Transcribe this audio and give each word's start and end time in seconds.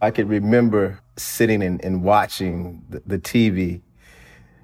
I 0.00 0.10
could 0.10 0.28
remember 0.28 1.00
sitting 1.16 1.62
and, 1.62 1.82
and 1.84 2.02
watching 2.02 2.84
the, 2.88 3.02
the, 3.06 3.18
TV. 3.18 3.80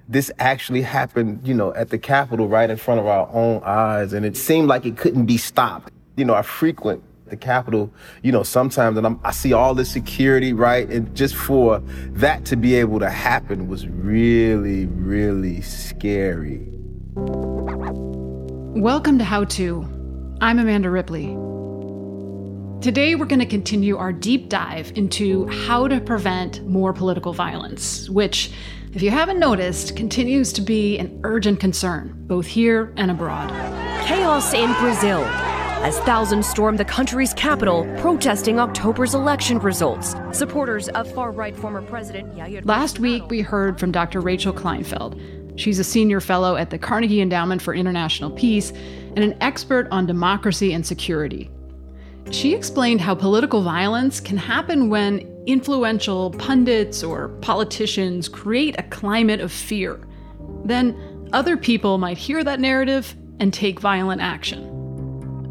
This 0.07 0.31
actually 0.39 0.81
happened, 0.81 1.47
you 1.47 1.53
know, 1.53 1.73
at 1.73 1.89
the 1.89 1.97
Capitol 1.97 2.47
right 2.47 2.69
in 2.69 2.77
front 2.77 2.99
of 2.99 3.07
our 3.07 3.29
own 3.31 3.61
eyes, 3.63 4.13
and 4.13 4.25
it 4.25 4.35
seemed 4.35 4.67
like 4.67 4.85
it 4.85 4.97
couldn't 4.97 5.25
be 5.25 5.37
stopped. 5.37 5.91
You 6.17 6.25
know, 6.25 6.33
I 6.33 6.41
frequent 6.41 7.03
the 7.27 7.37
Capitol, 7.37 7.91
you 8.21 8.31
know, 8.31 8.43
sometimes, 8.43 8.97
and 8.97 9.07
I'm, 9.07 9.19
I 9.23 9.31
see 9.31 9.53
all 9.53 9.73
the 9.73 9.85
security, 9.85 10.51
right? 10.51 10.87
And 10.89 11.15
just 11.15 11.33
for 11.33 11.79
that 12.09 12.43
to 12.45 12.57
be 12.57 12.75
able 12.75 12.99
to 12.99 13.09
happen 13.09 13.69
was 13.69 13.87
really, 13.87 14.85
really 14.87 15.61
scary. 15.61 16.67
Welcome 18.75 19.17
to 19.17 19.23
How 19.23 19.45
To. 19.45 19.87
I'm 20.41 20.59
Amanda 20.59 20.89
Ripley. 20.89 21.37
Today, 22.81 23.13
we're 23.13 23.27
going 23.27 23.37
to 23.37 23.45
continue 23.45 23.95
our 23.95 24.11
deep 24.11 24.49
dive 24.49 24.91
into 24.95 25.45
how 25.49 25.87
to 25.87 26.01
prevent 26.01 26.65
more 26.65 26.93
political 26.93 27.31
violence, 27.31 28.09
which, 28.09 28.51
if 28.93 29.03
you 29.03 29.11
haven't 29.11 29.37
noticed, 29.37 29.95
continues 29.95 30.51
to 30.53 30.61
be 30.61 30.97
an 30.97 31.19
urgent 31.23 31.59
concern, 31.59 32.11
both 32.25 32.47
here 32.47 32.91
and 32.97 33.11
abroad. 33.11 33.51
Chaos 34.07 34.55
in 34.55 34.73
Brazil 34.79 35.23
as 35.83 35.99
thousands 35.99 36.49
storm 36.49 36.75
the 36.75 36.83
country's 36.83 37.35
capital 37.35 37.83
protesting 37.99 38.59
October's 38.59 39.13
election 39.13 39.59
results. 39.59 40.15
Supporters 40.31 40.89
of 40.89 41.11
far 41.13 41.31
right 41.31 41.55
former 41.55 41.83
President 41.83 42.35
Jair 42.35 42.65
Last 42.65 42.97
week, 42.97 43.29
we 43.29 43.41
heard 43.41 43.79
from 43.79 43.91
Dr. 43.91 44.21
Rachel 44.21 44.53
Kleinfeld. 44.53 45.59
She's 45.59 45.77
a 45.77 45.83
senior 45.83 46.19
fellow 46.19 46.55
at 46.55 46.71
the 46.71 46.79
Carnegie 46.79 47.21
Endowment 47.21 47.61
for 47.61 47.75
International 47.75 48.31
Peace 48.31 48.71
and 48.71 49.19
an 49.19 49.37
expert 49.39 49.87
on 49.91 50.07
democracy 50.07 50.73
and 50.73 50.83
security. 50.83 51.51
She 52.29 52.53
explained 52.53 53.01
how 53.01 53.15
political 53.15 53.61
violence 53.61 54.19
can 54.19 54.37
happen 54.37 54.89
when 54.89 55.19
influential 55.47 56.31
pundits 56.31 57.03
or 57.03 57.29
politicians 57.41 58.29
create 58.29 58.75
a 58.77 58.83
climate 58.83 59.41
of 59.41 59.51
fear. 59.51 59.99
Then 60.63 61.29
other 61.33 61.57
people 61.57 61.97
might 61.97 62.17
hear 62.17 62.43
that 62.43 62.59
narrative 62.59 63.15
and 63.39 63.53
take 63.53 63.79
violent 63.79 64.21
action. 64.21 64.67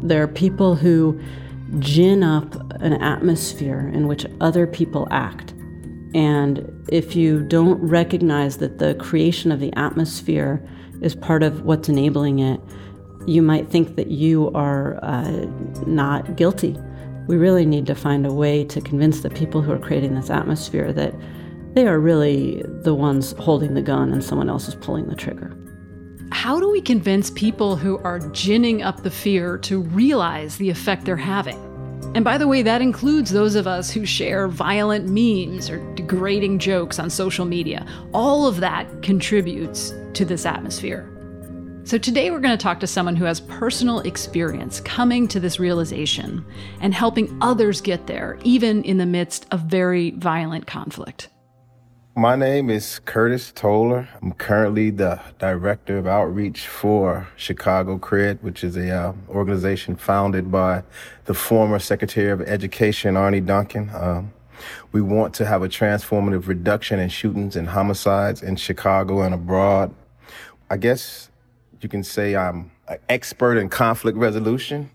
There 0.01 0.23
are 0.23 0.27
people 0.27 0.75
who 0.75 1.19
gin 1.79 2.23
up 2.23 2.55
an 2.81 2.93
atmosphere 2.93 3.91
in 3.93 4.07
which 4.07 4.25
other 4.39 4.65
people 4.65 5.07
act. 5.11 5.53
And 6.13 6.85
if 6.89 7.15
you 7.15 7.43
don't 7.43 7.79
recognize 7.81 8.57
that 8.57 8.79
the 8.79 8.95
creation 8.95 9.51
of 9.51 9.59
the 9.59 9.73
atmosphere 9.73 10.65
is 11.01 11.15
part 11.15 11.43
of 11.43 11.61
what's 11.61 11.89
enabling 11.89 12.39
it, 12.39 12.59
you 13.27 13.41
might 13.41 13.69
think 13.69 13.95
that 13.95 14.07
you 14.07 14.51
are 14.53 14.99
uh, 15.03 15.45
not 15.85 16.35
guilty. 16.35 16.77
We 17.27 17.37
really 17.37 17.65
need 17.65 17.85
to 17.87 17.95
find 17.95 18.25
a 18.25 18.33
way 18.33 18.65
to 18.65 18.81
convince 18.81 19.21
the 19.21 19.29
people 19.29 19.61
who 19.61 19.71
are 19.71 19.79
creating 19.79 20.15
this 20.15 20.29
atmosphere 20.29 20.91
that 20.93 21.13
they 21.73 21.87
are 21.87 21.99
really 21.99 22.63
the 22.83 22.93
ones 22.93 23.33
holding 23.33 23.73
the 23.73 23.81
gun 23.81 24.11
and 24.11 24.23
someone 24.23 24.49
else 24.49 24.67
is 24.67 24.75
pulling 24.75 25.07
the 25.07 25.15
trigger. 25.15 25.55
How 26.31 26.59
do 26.59 26.69
we 26.69 26.81
convince 26.81 27.29
people 27.31 27.75
who 27.75 27.97
are 27.99 28.19
ginning 28.29 28.81
up 28.81 29.03
the 29.03 29.11
fear 29.11 29.57
to 29.59 29.81
realize 29.81 30.57
the 30.57 30.69
effect 30.69 31.05
they're 31.05 31.15
having? 31.15 31.59
And 32.13 32.25
by 32.25 32.37
the 32.37 32.47
way, 32.47 32.61
that 32.61 32.81
includes 32.81 33.31
those 33.31 33.55
of 33.55 33.67
us 33.67 33.89
who 33.89 34.05
share 34.05 34.47
violent 34.47 35.07
memes 35.07 35.69
or 35.69 35.77
degrading 35.95 36.59
jokes 36.59 36.99
on 36.99 37.09
social 37.09 37.45
media. 37.45 37.85
All 38.13 38.47
of 38.47 38.59
that 38.59 39.01
contributes 39.01 39.93
to 40.13 40.25
this 40.25 40.45
atmosphere. 40.45 41.09
So, 41.83 41.97
today 41.97 42.29
we're 42.29 42.39
going 42.39 42.55
to 42.55 42.61
talk 42.61 42.79
to 42.81 42.87
someone 42.87 43.15
who 43.15 43.25
has 43.25 43.39
personal 43.41 44.01
experience 44.01 44.79
coming 44.81 45.27
to 45.29 45.39
this 45.39 45.59
realization 45.59 46.45
and 46.79 46.93
helping 46.93 47.35
others 47.41 47.81
get 47.81 48.05
there, 48.05 48.37
even 48.43 48.83
in 48.83 48.99
the 48.99 49.05
midst 49.07 49.47
of 49.49 49.61
very 49.61 50.11
violent 50.11 50.67
conflict. 50.67 51.29
My 52.15 52.35
name 52.35 52.69
is 52.69 52.99
Curtis 52.99 53.51
Toler. 53.51 54.07
I'm 54.21 54.33
currently 54.33 54.91
the 54.91 55.19
director 55.39 55.97
of 55.97 56.05
outreach 56.05 56.67
for 56.67 57.27
Chicago 57.35 57.97
Cred, 57.97 58.43
which 58.43 58.63
is 58.63 58.77
a 58.77 58.91
uh, 58.95 59.13
organization 59.27 59.95
founded 59.95 60.51
by 60.51 60.83
the 61.25 61.33
former 61.33 61.79
Secretary 61.79 62.29
of 62.29 62.41
Education, 62.41 63.17
Arne 63.17 63.43
Duncan. 63.43 63.89
Um, 63.95 64.33
we 64.91 65.01
want 65.01 65.33
to 65.35 65.47
have 65.47 65.63
a 65.63 65.67
transformative 65.67 66.47
reduction 66.47 66.99
in 66.99 67.09
shootings 67.09 67.55
and 67.55 67.69
homicides 67.69 68.43
in 68.43 68.55
Chicago 68.55 69.21
and 69.21 69.33
abroad. 69.33 69.95
I 70.69 70.77
guess 70.77 71.30
you 71.83 71.89
can 71.89 72.03
say 72.03 72.35
I'm 72.35 72.71
an 72.87 72.99
expert 73.09 73.57
in 73.57 73.69
conflict 73.69 74.17
resolution. 74.17 74.89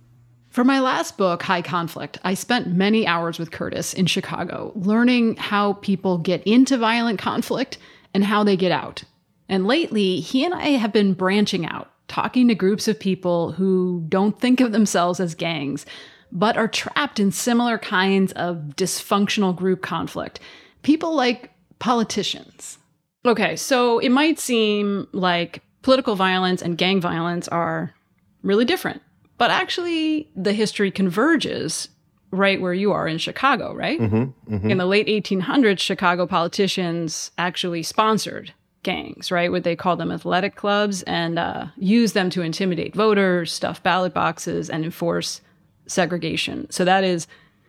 For 0.48 0.64
my 0.64 0.80
last 0.80 1.19
book, 1.19 1.42
High 1.42 1.60
Conflict, 1.60 2.19
I 2.24 2.32
spent 2.32 2.69
many 2.69 3.06
hours 3.06 3.38
with 3.38 3.50
Curtis 3.50 3.92
in 3.92 4.06
Chicago 4.06 4.72
learning 4.74 5.36
how 5.36 5.75
people 5.75 6.16
get 6.16 6.42
into 6.44 6.78
violent 6.78 7.19
conflict 7.19 7.76
and 8.14 8.25
how 8.25 8.42
they 8.42 8.56
get 8.56 8.72
out. 8.72 9.04
And 9.50 9.66
lately, 9.66 10.20
he 10.20 10.44
and 10.44 10.54
I 10.54 10.69
have 10.69 10.92
been 10.92 11.12
branching 11.12 11.66
out, 11.66 11.91
talking 12.08 12.48
to 12.48 12.54
groups 12.54 12.88
of 12.88 12.98
people 12.98 13.52
who 13.52 14.04
don't 14.08 14.41
think 14.41 14.60
of 14.60 14.72
themselves 14.72 15.20
as 15.20 15.34
gangs, 15.34 15.84
but 16.32 16.56
are 16.56 16.69
trapped 16.69 17.20
in 17.20 17.32
similar 17.32 17.76
kinds 17.76 18.32
of 18.32 18.72
dysfunctional 18.76 19.54
group 19.54 19.82
conflict. 19.82 20.41
People 20.82 21.14
like 21.14 21.50
politicians. 21.78 22.78
Okay, 23.26 23.56
so 23.56 23.98
it 23.98 24.08
might 24.08 24.38
seem 24.38 25.06
like 25.12 25.62
political 25.86 26.16
violence 26.16 26.62
and 26.62 26.76
gang 26.76 27.00
violence 27.00 27.47
are 27.47 27.94
really 28.42 28.64
different. 28.64 29.00
But 29.38 29.52
actually, 29.52 30.28
the 30.34 30.52
history 30.52 30.91
converges 30.91 31.88
right 32.32 32.60
where 32.60 32.74
you 32.74 32.91
are 32.91 33.06
in 33.06 33.19
Chicago, 33.19 33.72
right? 33.72 34.00
Mm-hmm, 34.00 34.52
mm-hmm. 34.52 34.69
In 34.69 34.78
the 34.78 34.84
late 34.86 35.06
1800s, 35.06 35.78
Chicago 35.78 36.26
politicians 36.26 37.30
actually 37.38 37.84
sponsored 37.84 38.52
gangs, 38.82 39.30
right? 39.30 39.52
What 39.52 39.62
they 39.62 39.76
call 39.76 39.94
them 39.94 40.10
athletic 40.10 40.56
clubs 40.56 41.04
and 41.04 41.38
uh, 41.38 41.66
use 41.76 42.14
them 42.14 42.30
to 42.30 42.42
intimidate 42.42 42.92
voters, 42.92 43.52
stuff 43.52 43.80
ballot 43.80 44.12
boxes, 44.12 44.69
and 44.69 44.84
enforce 44.84 45.41
segregation. 45.86 46.69
So 46.69 46.84
that 46.84 47.04
is 47.04 47.28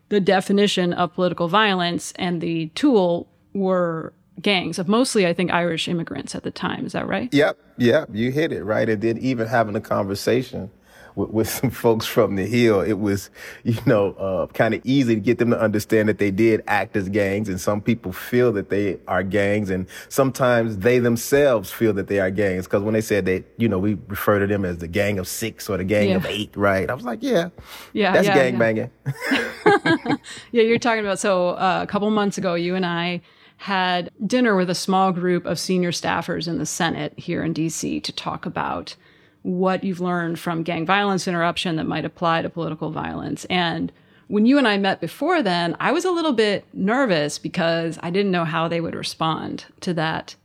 the 0.09 0.19
definition 0.19 0.91
of 0.91 1.13
political 1.13 1.49
violence, 1.49 2.13
and 2.15 2.41
the 2.41 2.69
tool 2.69 3.29
were 3.53 4.11
gangs 4.41 4.79
of 4.79 4.87
mostly, 4.87 5.25
I 5.25 5.33
think, 5.33 5.51
Irish 5.51 5.87
immigrants 5.87 6.35
at 6.35 6.43
the 6.43 6.51
time. 6.51 6.85
Is 6.85 6.93
that 6.93 7.07
right? 7.07 7.33
Yep, 7.33 7.57
yep, 7.77 8.09
you 8.11 8.31
hit 8.31 8.51
it 8.51 8.63
right. 8.63 8.87
And 8.87 9.01
then 9.01 9.17
even 9.17 9.47
having 9.47 9.75
a 9.75 9.81
conversation 9.81 10.71
with, 11.15 11.29
with 11.31 11.49
some 11.49 11.69
folks 11.69 12.05
from 12.05 12.35
the 12.35 12.45
Hill, 12.45 12.81
it 12.81 12.93
was, 12.93 13.29
you 13.63 13.77
know, 13.85 14.13
uh, 14.13 14.47
kind 14.47 14.73
of 14.73 14.81
easy 14.85 15.15
to 15.15 15.21
get 15.21 15.39
them 15.39 15.49
to 15.49 15.59
understand 15.59 16.07
that 16.09 16.19
they 16.19 16.31
did 16.31 16.63
act 16.67 16.95
as 16.95 17.09
gangs, 17.09 17.49
and 17.49 17.59
some 17.59 17.81
people 17.81 18.13
feel 18.13 18.51
that 18.53 18.69
they 18.69 18.99
are 19.07 19.23
gangs, 19.23 19.69
and 19.69 19.87
sometimes 20.09 20.77
they 20.77 20.99
themselves 20.99 21.71
feel 21.71 21.93
that 21.93 22.07
they 22.07 22.19
are 22.19 22.31
gangs. 22.31 22.65
Because 22.65 22.83
when 22.83 22.93
they 22.93 23.01
said 23.01 23.25
that, 23.25 23.43
you 23.57 23.67
know, 23.67 23.79
we 23.79 23.97
refer 24.07 24.39
to 24.39 24.47
them 24.47 24.63
as 24.63 24.77
the 24.77 24.87
gang 24.87 25.19
of 25.19 25.27
six 25.27 25.69
or 25.69 25.77
the 25.77 25.83
gang 25.83 26.09
yeah. 26.09 26.15
of 26.15 26.25
eight, 26.27 26.55
right? 26.55 26.89
I 26.89 26.93
was 26.93 27.05
like, 27.05 27.19
yeah, 27.21 27.49
yeah, 27.93 28.13
that's 28.13 28.27
yeah, 28.27 28.33
gang 28.35 28.53
yeah. 28.53 28.59
banging. 28.59 30.17
yeah, 30.51 30.63
you're 30.63 30.79
talking 30.79 31.03
about. 31.03 31.19
So 31.19 31.49
uh, 31.49 31.79
a 31.83 31.87
couple 31.87 32.09
months 32.11 32.37
ago, 32.37 32.53
you 32.53 32.75
and 32.75 32.85
I 32.85 33.21
had 33.57 34.11
dinner 34.25 34.55
with 34.55 34.69
a 34.69 34.75
small 34.75 35.11
group 35.11 35.45
of 35.45 35.59
senior 35.59 35.91
staffers 35.91 36.47
in 36.47 36.57
the 36.57 36.65
Senate 36.65 37.13
here 37.17 37.43
in 37.43 37.53
DC 37.53 38.03
to 38.03 38.11
talk 38.11 38.45
about 38.45 38.95
what 39.41 39.83
you've 39.83 39.99
learned 39.99 40.39
from 40.39 40.63
gang 40.63 40.85
violence 40.85 41.27
interruption 41.27 41.75
that 41.77 41.85
might 41.85 42.05
apply 42.05 42.41
to 42.41 42.49
political 42.49 42.91
violence. 42.91 43.45
And 43.45 43.91
when 44.27 44.45
you 44.45 44.57
and 44.57 44.67
I 44.67 44.77
met 44.77 45.01
before 45.01 45.41
then, 45.41 45.75
I 45.79 45.91
was 45.91 46.05
a 46.05 46.11
little 46.11 46.33
bit 46.33 46.65
nervous 46.73 47.39
because 47.39 47.97
I 48.03 48.09
didn't 48.09 48.31
know 48.31 48.45
how 48.45 48.67
they 48.67 48.81
would 48.81 48.95
respond 48.95 49.65
to 49.81 49.93
that 49.95 50.35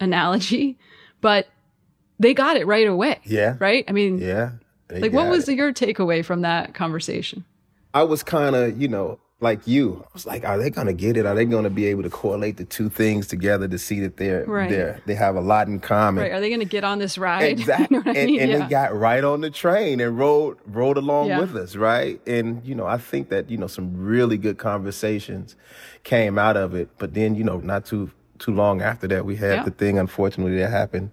analogy, 0.00 0.78
but 1.20 1.48
they 2.18 2.34
got 2.34 2.56
it 2.56 2.66
right 2.66 2.86
away. 2.86 3.20
Yeah. 3.24 3.56
Right? 3.58 3.84
I 3.88 3.92
mean, 3.92 4.18
yeah. 4.18 4.52
Like, 4.90 5.12
what 5.12 5.30
was 5.30 5.48
it. 5.48 5.56
your 5.56 5.72
takeaway 5.72 6.22
from 6.22 6.42
that 6.42 6.74
conversation? 6.74 7.44
I 7.94 8.02
was 8.02 8.22
kind 8.22 8.54
of, 8.54 8.80
you 8.80 8.88
know, 8.88 9.18
like 9.42 9.66
you. 9.66 10.02
I 10.04 10.08
was 10.14 10.24
like, 10.24 10.44
are 10.44 10.56
they 10.56 10.70
going 10.70 10.86
to 10.86 10.92
get 10.92 11.16
it? 11.16 11.26
Are 11.26 11.34
they 11.34 11.44
going 11.44 11.64
to 11.64 11.70
be 11.70 11.86
able 11.86 12.02
to 12.04 12.10
correlate 12.10 12.56
the 12.56 12.64
two 12.64 12.88
things 12.88 13.26
together 13.26 13.66
to 13.68 13.78
see 13.78 14.00
that 14.00 14.16
they're 14.16 14.44
Right. 14.46 14.70
they're 14.70 15.00
they 15.06 15.14
have 15.14 15.36
a 15.36 15.40
lot 15.40 15.66
in 15.68 15.80
common? 15.80 16.22
Right. 16.22 16.32
Are 16.32 16.40
they 16.40 16.48
going 16.48 16.60
to 16.60 16.64
get 16.66 16.84
on 16.84 16.98
this 16.98 17.18
ride? 17.18 17.44
Exactly. 17.50 17.96
You 17.98 18.02
know 18.04 18.10
what 18.10 18.16
I 18.16 18.20
and 18.20 18.30
mean? 18.30 18.40
and 18.40 18.50
Yeah. 18.52 18.58
they 18.60 18.68
got 18.70 18.94
right 18.96 19.22
on 19.24 19.40
the 19.40 19.50
train 19.50 20.00
and 20.00 20.16
rode 20.18 20.56
rode 20.66 20.96
along 20.96 21.28
Yeah. 21.28 21.40
with 21.40 21.54
us, 21.56 21.76
right? 21.76 22.20
And 22.26 22.64
you 22.64 22.74
know, 22.74 22.86
I 22.86 22.98
think 22.98 23.28
that, 23.30 23.50
you 23.50 23.56
know, 23.58 23.66
some 23.66 23.92
really 23.96 24.38
good 24.38 24.58
conversations 24.58 25.56
came 26.04 26.38
out 26.38 26.56
of 26.56 26.74
it. 26.74 26.88
But 26.98 27.14
then, 27.14 27.34
you 27.34 27.44
know, 27.44 27.58
not 27.58 27.84
too 27.84 28.10
too 28.38 28.52
long 28.54 28.80
after 28.80 29.06
that 29.08 29.24
we 29.24 29.36
had 29.36 29.52
Yeah. 29.58 29.64
the 29.64 29.70
thing 29.70 29.98
unfortunately 29.98 30.56
that 30.58 30.70
happened 30.70 31.10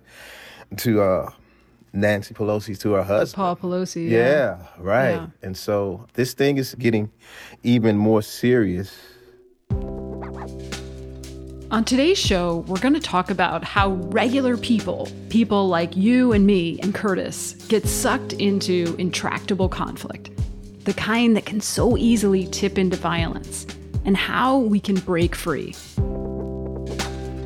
to 0.77 1.01
uh 1.01 1.29
Nancy 1.93 2.33
Pelosi 2.33 2.77
to 2.79 2.93
her 2.93 3.03
husband. 3.03 3.35
Paul 3.35 3.55
Pelosi. 3.55 4.09
Yeah, 4.09 4.57
right. 4.77 5.11
Yeah. 5.11 5.27
And 5.41 5.57
so 5.57 6.05
this 6.13 6.33
thing 6.33 6.57
is 6.57 6.75
getting 6.75 7.11
even 7.63 7.97
more 7.97 8.21
serious. 8.21 8.95
On 11.71 11.85
today's 11.85 12.17
show, 12.17 12.65
we're 12.67 12.79
going 12.79 12.95
to 12.95 12.99
talk 12.99 13.29
about 13.29 13.63
how 13.63 13.91
regular 13.91 14.57
people, 14.57 15.07
people 15.29 15.67
like 15.67 15.95
you 15.95 16.31
and 16.31 16.47
me 16.47 16.79
and 16.81 16.95
Curtis, 16.95 17.53
get 17.67 17.87
sucked 17.87 18.33
into 18.33 18.95
intractable 18.97 19.69
conflict, 19.69 20.31
the 20.85 20.93
kind 20.93 21.35
that 21.37 21.45
can 21.45 21.61
so 21.61 21.95
easily 21.95 22.47
tip 22.47 22.79
into 22.79 22.97
violence, 22.97 23.67
and 24.03 24.17
how 24.17 24.57
we 24.57 24.79
can 24.79 24.95
break 24.95 25.35
free. 25.35 25.73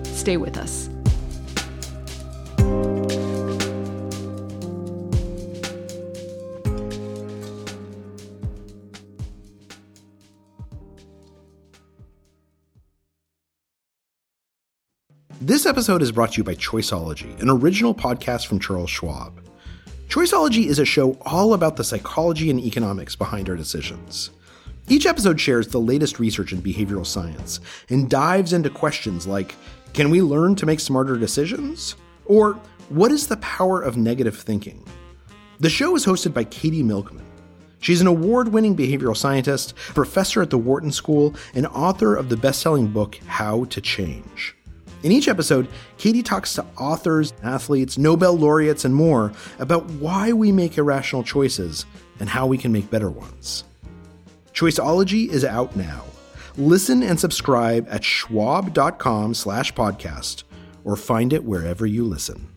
Stay 0.05 0.37
with 0.37 0.57
us. 0.57 0.89
This 15.45 15.65
episode 15.65 16.01
is 16.01 16.13
brought 16.13 16.31
to 16.31 16.37
you 16.37 16.43
by 16.45 16.55
Choiceology, 16.55 17.37
an 17.41 17.49
original 17.49 17.93
podcast 17.93 18.47
from 18.47 18.61
Charles 18.61 18.89
Schwab. 18.89 19.41
Choiceology 20.07 20.67
is 20.67 20.79
a 20.79 20.85
show 20.85 21.17
all 21.25 21.53
about 21.53 21.75
the 21.75 21.83
psychology 21.83 22.49
and 22.49 22.61
economics 22.61 23.13
behind 23.17 23.49
our 23.49 23.57
decisions. 23.57 24.29
Each 24.87 25.05
episode 25.05 25.41
shares 25.41 25.67
the 25.67 25.81
latest 25.81 26.17
research 26.17 26.53
in 26.53 26.61
behavioral 26.61 27.05
science 27.05 27.59
and 27.89 28.09
dives 28.09 28.53
into 28.53 28.69
questions 28.69 29.27
like 29.27 29.53
Can 29.91 30.09
we 30.09 30.21
learn 30.21 30.55
to 30.55 30.65
make 30.65 30.79
smarter 30.79 31.17
decisions? 31.17 31.97
Or 32.23 32.53
What 32.87 33.11
is 33.11 33.27
the 33.27 33.35
power 33.35 33.81
of 33.81 33.97
negative 33.97 34.37
thinking? 34.37 34.81
The 35.59 35.69
show 35.69 35.93
is 35.97 36.05
hosted 36.05 36.33
by 36.33 36.45
Katie 36.45 36.83
Milkman. 36.83 37.25
She's 37.81 37.99
an 37.99 38.07
award 38.07 38.47
winning 38.47 38.77
behavioral 38.77 39.17
scientist, 39.17 39.75
professor 39.75 40.41
at 40.41 40.51
the 40.51 40.57
Wharton 40.57 40.93
School, 40.93 41.35
and 41.53 41.67
author 41.67 42.15
of 42.15 42.29
the 42.29 42.37
best 42.37 42.61
selling 42.61 42.87
book, 42.87 43.19
How 43.25 43.65
to 43.65 43.81
Change. 43.81 44.55
In 45.03 45.11
each 45.11 45.27
episode, 45.27 45.67
Katie 45.97 46.23
talks 46.23 46.53
to 46.55 46.65
authors, 46.77 47.33
athletes, 47.43 47.97
Nobel 47.97 48.37
laureates, 48.37 48.85
and 48.85 48.95
more 48.95 49.33
about 49.59 49.85
why 49.91 50.31
we 50.31 50.51
make 50.51 50.77
irrational 50.77 51.23
choices 51.23 51.85
and 52.21 52.29
how 52.29 52.47
we 52.47 52.57
can 52.57 52.71
make 52.71 52.89
better 52.89 53.09
ones. 53.09 53.65
Choiceology 54.53 55.27
is 55.27 55.43
out 55.43 55.75
now. 55.75 56.05
Listen 56.55 57.03
and 57.03 57.19
subscribe 57.19 57.85
at 57.89 58.03
schwab.com 58.03 59.33
slash 59.33 59.73
podcast 59.73 60.43
or 60.85 60.95
find 60.95 61.33
it 61.33 61.43
wherever 61.43 61.85
you 61.85 62.05
listen. 62.05 62.47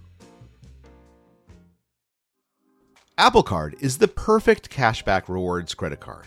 Apple 3.19 3.43
Card 3.43 3.75
is 3.81 3.99
the 3.99 4.09
perfect 4.09 4.71
cashback 4.71 5.29
rewards 5.29 5.75
credit 5.75 6.01
card. 6.01 6.27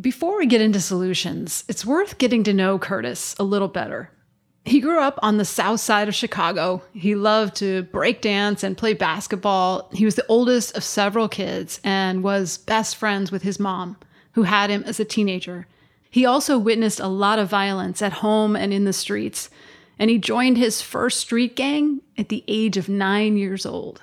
Before 0.00 0.38
we 0.38 0.46
get 0.46 0.62
into 0.62 0.80
solutions, 0.80 1.64
it's 1.68 1.84
worth 1.84 2.16
getting 2.16 2.42
to 2.44 2.54
know 2.54 2.78
Curtis 2.78 3.34
a 3.38 3.44
little 3.44 3.68
better. 3.68 4.10
He 4.64 4.80
grew 4.80 5.00
up 5.00 5.18
on 5.22 5.36
the 5.36 5.44
south 5.44 5.80
side 5.80 6.08
of 6.08 6.14
Chicago. 6.14 6.82
He 6.94 7.14
loved 7.14 7.56
to 7.56 7.82
break 7.82 8.22
dance 8.22 8.62
and 8.62 8.78
play 8.78 8.94
basketball. 8.94 9.90
He 9.92 10.06
was 10.06 10.14
the 10.14 10.26
oldest 10.26 10.74
of 10.76 10.84
several 10.84 11.28
kids 11.28 11.80
and 11.84 12.22
was 12.22 12.56
best 12.56 12.96
friends 12.96 13.30
with 13.30 13.42
his 13.42 13.60
mom, 13.60 13.98
who 14.32 14.44
had 14.44 14.70
him 14.70 14.84
as 14.84 15.00
a 15.00 15.04
teenager. 15.04 15.66
He 16.08 16.24
also 16.24 16.56
witnessed 16.56 17.00
a 17.00 17.08
lot 17.08 17.38
of 17.38 17.50
violence 17.50 18.00
at 18.00 18.12
home 18.14 18.56
and 18.56 18.72
in 18.72 18.84
the 18.84 18.92
streets, 18.94 19.50
and 19.98 20.08
he 20.08 20.18
joined 20.18 20.56
his 20.56 20.80
first 20.80 21.20
street 21.20 21.56
gang 21.56 22.00
at 22.16 22.30
the 22.30 22.44
age 22.48 22.78
of 22.78 22.88
nine 22.88 23.36
years 23.36 23.66
old. 23.66 24.02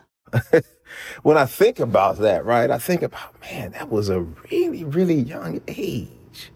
When 1.23 1.37
I 1.37 1.45
think 1.45 1.79
about 1.79 2.17
that, 2.19 2.45
right, 2.45 2.69
I 2.69 2.77
think 2.77 3.01
about, 3.01 3.39
man, 3.41 3.71
that 3.71 3.89
was 3.89 4.09
a 4.09 4.21
really, 4.21 4.83
really 4.83 5.15
young 5.15 5.61
age. 5.67 6.51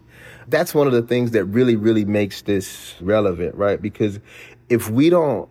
That's 0.48 0.74
one 0.74 0.86
of 0.86 0.92
the 0.92 1.02
things 1.02 1.30
that 1.32 1.44
really, 1.44 1.76
really 1.76 2.04
makes 2.04 2.42
this 2.42 2.94
relevant, 3.00 3.54
right? 3.54 3.80
Because 3.80 4.20
if 4.68 4.90
we 4.90 5.10
don't 5.10 5.48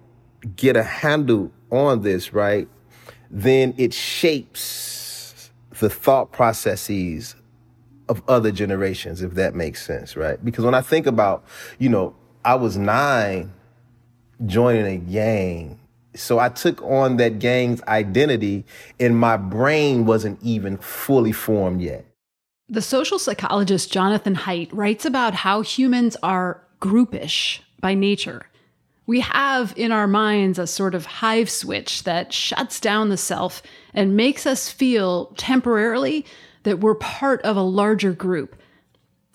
get 0.56 0.76
a 0.76 0.84
handle 0.84 1.52
on 1.72 2.02
this, 2.02 2.34
right, 2.34 2.68
then 3.30 3.74
it 3.78 3.94
shapes 3.94 5.52
the 5.80 5.90
thought 5.90 6.32
processes 6.32 7.36
of 8.10 8.22
other 8.28 8.52
generations, 8.52 9.22
if 9.22 9.36
that 9.36 9.56
makes 9.56 9.86
sense, 9.86 10.18
right? 10.18 10.44
Because 10.44 10.66
when 10.66 10.74
I 10.74 10.82
think 10.82 11.08
about, 11.08 11.46
you 11.80 11.90
know, 11.90 12.16
I 12.44 12.56
was 12.56 12.78
nine 12.78 13.54
joining 14.46 14.86
a 14.86 14.98
gang. 14.98 15.80
So 16.14 16.40
I 16.40 16.50
took 16.50 16.82
on 16.82 17.18
that 17.18 17.40
gang's 17.40 17.82
identity 17.84 18.66
and 19.00 19.18
my 19.18 19.38
brain 19.38 20.06
wasn't 20.06 20.42
even 20.44 20.78
fully 20.78 21.32
formed 21.32 21.82
yet. 21.82 22.06
The 22.68 22.82
social 22.82 23.20
psychologist 23.20 23.92
Jonathan 23.92 24.36
Haidt 24.36 24.70
writes 24.72 25.06
about 25.06 25.34
how 25.34 25.62
humans 25.62 26.18
are 26.24 26.62
groupish 26.82 27.60
by 27.80 27.94
nature. 27.94 28.46
We 29.06 29.20
have 29.22 29.74
in 29.76 29.92
our 29.92 30.08
minds 30.08 30.58
a 30.58 30.68
sort 30.68 30.96
of 30.96 31.06
hive 31.06 31.50
switch 31.50 32.04
that 32.04 32.32
shuts 32.32 32.80
down 32.80 33.10
the 33.10 33.18
self 33.18 33.62
and 33.94 34.16
makes 34.16 34.46
us 34.46 34.70
feel 34.70 35.34
temporarily 35.38 36.26
that 36.64 36.80
we're 36.80 36.96
part 36.96 37.42
of 37.42 37.58
a 37.58 37.62
larger 37.62 38.14
group. 38.14 38.56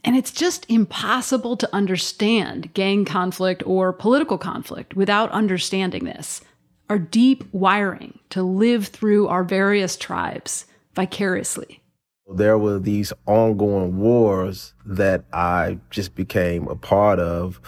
And 0.05 0.17
it's 0.17 0.31
just 0.31 0.65
impossible 0.71 1.57
to 1.57 1.75
understand 1.75 2.73
gang 2.75 3.05
conflict 3.05 3.63
or 3.67 3.93
political 3.93 4.39
conflict 4.39 4.95
without 4.95 5.31
understanding 5.33 6.05
this. 6.05 6.41
Our 6.89 6.99
deep 6.99 7.45
wiring 7.53 8.19
to 8.31 8.43
live 8.43 8.87
through 8.87 9.27
our 9.29 9.43
various 9.43 9.97
tribes 9.97 10.67
vicariously. 10.95 11.83
There 12.33 12.59
were 12.59 12.79
these 12.79 13.13
ongoing 13.27 13.99
wars 13.99 14.73
that 14.85 15.25
I 15.33 15.79
just 15.91 16.15
became 16.15 16.69
a 16.69 16.77
part 16.77 17.19
of. 17.19 17.61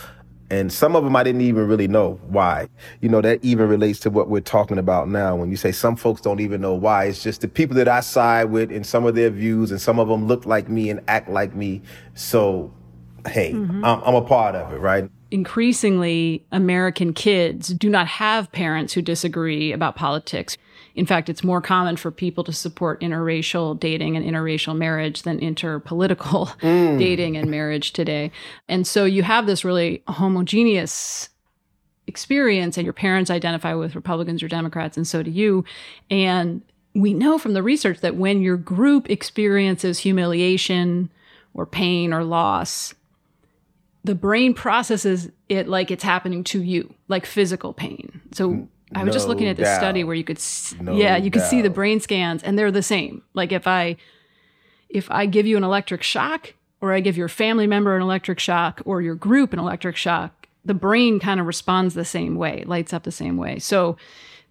And 0.51 0.73
some 0.73 0.97
of 0.97 1.05
them 1.05 1.15
I 1.15 1.25
didn't 1.25 1.43
even 1.43 1.67
really 1.67 1.89
know 1.89 2.21
why. 2.29 2.69
You 3.01 3.09
know, 3.09 3.21
that 3.21 3.45
even 3.45 3.69
relates 3.69 4.01
to 4.01 4.11
what 4.11 4.31
we're 4.31 4.41
talking 4.41 4.79
about 4.79 5.09
now. 5.09 5.37
When 5.37 5.51
you 5.51 5.57
say 5.57 5.73
some 5.73 5.95
folks 5.97 6.21
don't 6.21 6.41
even 6.41 6.61
know 6.61 6.75
why, 6.75 7.05
it's 7.05 7.23
just 7.23 7.41
the 7.41 7.49
people 7.49 7.77
that 7.77 7.89
I 7.89 8.01
side 8.01 8.45
with 8.45 8.73
and 8.73 8.87
some 8.87 9.05
of 9.05 9.15
their 9.15 9.31
views, 9.31 9.71
and 9.71 9.81
some 9.81 9.99
of 9.99 10.09
them 10.09 10.27
look 10.27 10.47
like 10.47 10.69
me 10.69 10.91
and 10.91 11.01
act 11.07 11.29
like 11.29 11.55
me. 11.55 11.83
So, 12.15 12.73
hey, 13.27 13.53
mm-hmm. 13.53 13.85
I'm, 13.85 14.01
I'm 14.03 14.15
a 14.15 14.23
part 14.23 14.55
of 14.55 14.73
it, 14.73 14.79
right? 14.79 15.11
Increasingly 15.31 16.45
American 16.53 17.13
kids 17.13 17.69
do 17.69 17.91
not 17.91 18.07
have 18.07 18.51
parents 18.53 18.93
who 18.93 19.03
disagree 19.03 19.73
about 19.73 19.97
politics. 19.97 20.57
In 20.95 21.07
fact, 21.07 21.29
it's 21.29 21.45
more 21.45 21.61
common 21.61 21.97
for 21.97 22.11
people 22.11 22.43
to 22.45 22.53
support 22.53 23.01
interracial 23.01 23.79
dating 23.79 24.17
and 24.17 24.25
interracial 24.25 24.77
marriage 24.77 25.23
than 25.23 25.39
interpolitical 25.41 26.49
mm. 26.61 26.99
dating 26.99 27.37
and 27.37 27.51
marriage 27.51 27.93
today. 27.93 28.31
And 28.69 28.87
so 28.87 29.05
you 29.05 29.23
have 29.23 29.47
this 29.47 29.65
really 29.65 30.03
homogeneous 30.09 31.29
experience, 32.07 32.79
and 32.79 32.87
your 32.87 32.95
parents 32.95 33.31
identify 33.31 33.75
with 33.75 33.95
Republicans 33.95 34.43
or 34.43 34.49
Democrats, 34.49 34.97
and 34.97 35.07
so 35.07 35.23
do 35.23 35.31
you. 35.31 35.65
And 36.11 36.63
we 36.95 37.13
know 37.13 37.39
from 37.39 37.53
the 37.53 37.63
research 37.63 38.01
that 38.01 38.17
when 38.17 38.41
your 38.41 38.57
group 38.57 39.11
experiences 39.11 39.99
humiliation 39.99 41.11
or 41.55 41.67
pain 41.67 42.13
or 42.13 42.25
loss, 42.25 42.95
the 44.09 44.15
brain 44.15 44.55
processes 44.55 45.29
it 45.51 45.69
like 45.69 45.91
it's 45.91 46.03
happening 46.03 46.43
to 46.43 46.63
you, 46.63 46.95
like 47.09 47.27
physical 47.27 47.75
pain. 47.75 48.23
So 48.33 48.67
I 48.95 49.05
was 49.05 49.13
just 49.13 49.29
looking 49.29 49.49
at 49.49 49.59
this 49.59 49.69
doubt. 49.69 49.79
study 49.79 50.03
where 50.03 50.15
you 50.15 50.25
could, 50.25 50.39
s 50.39 50.75
No 50.81 50.97
yeah, 50.97 51.19
you 51.19 51.31
could 51.31 51.43
see 51.43 51.61
the 51.61 51.69
brain 51.69 52.01
scans, 52.01 52.43
and 52.43 52.59
they're 52.59 52.73
the 52.73 52.83
same. 52.83 53.23
Like 53.35 53.53
if 53.53 53.67
I 53.67 53.97
if 54.89 55.11
I 55.11 55.27
give 55.27 55.47
you 55.47 55.59
an 55.59 55.63
electric 55.63 56.03
shock, 56.03 56.55
or 56.81 56.95
I 56.95 57.01
give 57.01 57.19
your 57.19 57.29
family 57.29 57.67
member 57.67 57.95
an 57.95 58.01
electric 58.01 58.41
shock, 58.41 58.81
or 58.87 59.03
your 59.03 59.15
group 59.15 59.53
an 59.53 59.59
electric 59.59 59.97
shock, 59.97 60.49
the 60.65 60.73
brain 60.73 61.21
kind 61.21 61.39
of 61.39 61.45
responds 61.45 61.93
the 61.93 62.07
same 62.07 62.37
way, 62.37 62.65
lights 62.65 62.95
up 62.95 63.03
the 63.03 63.13
same 63.13 63.37
way. 63.37 63.59
So 63.59 63.99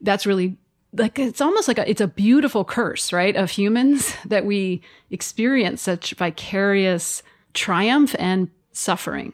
that's 0.02 0.28
really 0.28 0.56
like 0.94 1.18
it's 1.18 1.42
almost 1.42 1.68
like 1.68 1.80
a, 1.80 1.90
it's 1.90 2.02
a 2.02 2.08
beautiful 2.08 2.64
curse, 2.64 3.12
right, 3.12 3.36
of 3.36 3.50
humans 3.50 4.14
that 4.26 4.46
we 4.46 4.84
experience 5.10 5.82
such 5.82 6.14
vicarious 6.14 7.24
triumph 7.56 8.16
and 8.20 8.52
suffering. 8.72 9.34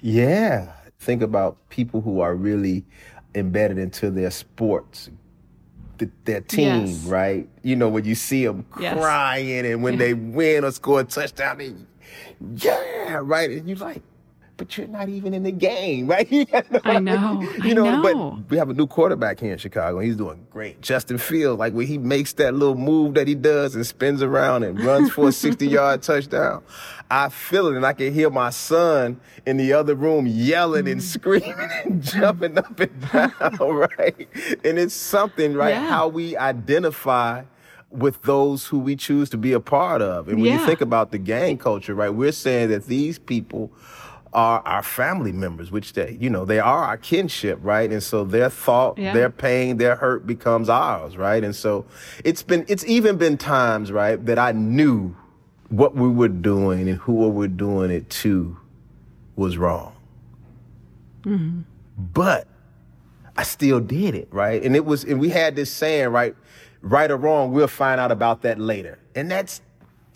Yeah. 0.00 0.72
Think 1.00 1.22
about 1.22 1.56
people 1.68 2.00
who 2.00 2.20
are 2.20 2.34
really 2.34 2.84
embedded 3.34 3.78
into 3.78 4.10
their 4.10 4.30
sports, 4.30 5.10
th- 5.98 6.10
their 6.24 6.40
team, 6.40 6.86
Yes. 6.86 7.04
right? 7.04 7.48
You 7.62 7.76
know, 7.76 7.88
when 7.88 8.04
you 8.04 8.14
see 8.14 8.44
them 8.44 8.64
Yes. 8.80 8.96
crying 8.96 9.64
and 9.66 9.82
when 9.82 9.98
they 9.98 10.14
win 10.14 10.64
or 10.64 10.72
score 10.72 11.00
a 11.00 11.04
touchdown, 11.04 11.58
they, 11.58 11.74
yeah, 12.56 13.20
right? 13.22 13.50
And 13.50 13.68
you're 13.68 13.78
like, 13.78 14.02
but 14.58 14.76
you're 14.76 14.88
not 14.88 15.08
even 15.08 15.32
in 15.32 15.44
the 15.44 15.52
game, 15.52 16.06
right? 16.10 16.30
You 16.30 16.44
know 16.52 16.80
I 16.84 16.98
know, 16.98 17.40
You 17.64 17.70
I 17.70 17.72
know, 17.72 18.02
know. 18.02 18.30
but 18.36 18.50
we 18.50 18.58
have 18.58 18.68
a 18.68 18.74
new 18.74 18.86
quarterback 18.86 19.40
here 19.40 19.52
in 19.52 19.58
Chicago. 19.58 20.00
He's 20.00 20.16
doing 20.16 20.46
great. 20.50 20.82
Justin 20.82 21.16
Fields, 21.16 21.58
like 21.58 21.72
when 21.72 21.86
he 21.86 21.96
makes 21.96 22.34
that 22.34 22.52
little 22.54 22.74
move 22.74 23.14
that 23.14 23.26
he 23.26 23.34
does 23.34 23.74
and 23.74 23.86
spins 23.86 24.20
around 24.20 24.64
and 24.64 24.78
runs 24.80 25.10
for 25.10 25.28
a 25.28 25.32
60 25.38 25.66
yard 25.66 26.02
touchdown, 26.02 26.62
I 27.10 27.30
feel 27.30 27.68
it. 27.68 27.76
And 27.76 27.86
I 27.86 27.94
can 27.94 28.12
hear 28.12 28.28
my 28.28 28.50
son 28.50 29.20
in 29.46 29.56
the 29.56 29.72
other 29.72 29.94
room 29.94 30.26
yelling 30.26 30.88
and 30.88 31.00
mm. 31.00 31.04
screaming 31.04 31.54
and 31.84 32.02
jumping 32.02 32.58
up 32.58 32.78
and 32.78 33.10
down, 33.10 33.56
right? 33.60 34.28
And 34.64 34.78
it's 34.78 34.94
something, 34.94 35.54
right? 35.54 35.70
Yeah. 35.70 35.88
How 35.88 36.08
we 36.08 36.36
identify 36.36 37.44
with 37.90 38.20
those 38.22 38.66
who 38.66 38.78
we 38.78 38.96
choose 38.96 39.30
to 39.30 39.38
be 39.38 39.52
a 39.52 39.60
part 39.60 40.02
of. 40.02 40.28
And 40.28 40.42
when 40.42 40.52
you 40.52 40.66
think 40.66 40.82
about 40.82 41.10
the 41.10 41.16
gang 41.16 41.56
culture, 41.56 41.94
right, 41.94 42.10
we're 42.10 42.32
saying 42.32 42.68
that 42.68 42.84
these 42.84 43.18
people 43.18 43.72
are 44.32 44.60
our 44.60 44.82
family 44.82 45.32
members, 45.32 45.70
which 45.70 45.94
they, 45.94 46.16
you 46.20 46.30
know, 46.30 46.44
they 46.44 46.58
are 46.58 46.84
our 46.84 46.96
kinship, 46.96 47.58
right? 47.62 47.90
And 47.90 48.02
so 48.02 48.24
their 48.24 48.50
thought, 48.50 48.98
Yeah. 48.98 49.12
their 49.14 49.30
pain, 49.30 49.78
their 49.78 49.96
hurt 49.96 50.26
becomes 50.26 50.68
ours, 50.68 51.16
right? 51.16 51.42
And 51.42 51.54
so 51.54 51.86
it's 52.24 52.42
been, 52.42 52.64
it's 52.68 52.84
even 52.86 53.16
been 53.16 53.36
times, 53.38 53.90
right, 53.90 54.24
that 54.26 54.38
I 54.38 54.52
knew 54.52 55.16
what 55.70 55.94
we 55.94 56.08
were 56.08 56.28
doing 56.28 56.88
and 56.88 56.98
who 56.98 57.14
we 57.14 57.30
were 57.30 57.48
doing 57.48 57.90
it 57.90 58.08
to 58.10 58.56
was 59.36 59.56
wrong. 59.58 59.94
Mm-hmm. 61.22 61.60
But 61.96 62.46
I 63.36 63.42
still 63.42 63.80
did 63.80 64.14
it, 64.14 64.28
right? 64.30 64.62
And 64.62 64.74
it 64.74 64.84
was, 64.84 65.04
and 65.04 65.20
we 65.20 65.30
had 65.30 65.56
this 65.56 65.70
saying, 65.70 66.08
right? 66.08 66.34
Right 66.80 67.10
or 67.10 67.16
wrong, 67.16 67.52
we'll 67.52 67.66
find 67.66 68.00
out 68.00 68.12
about 68.12 68.42
that 68.42 68.58
later. 68.58 68.98
And 69.14 69.30
that's 69.30 69.60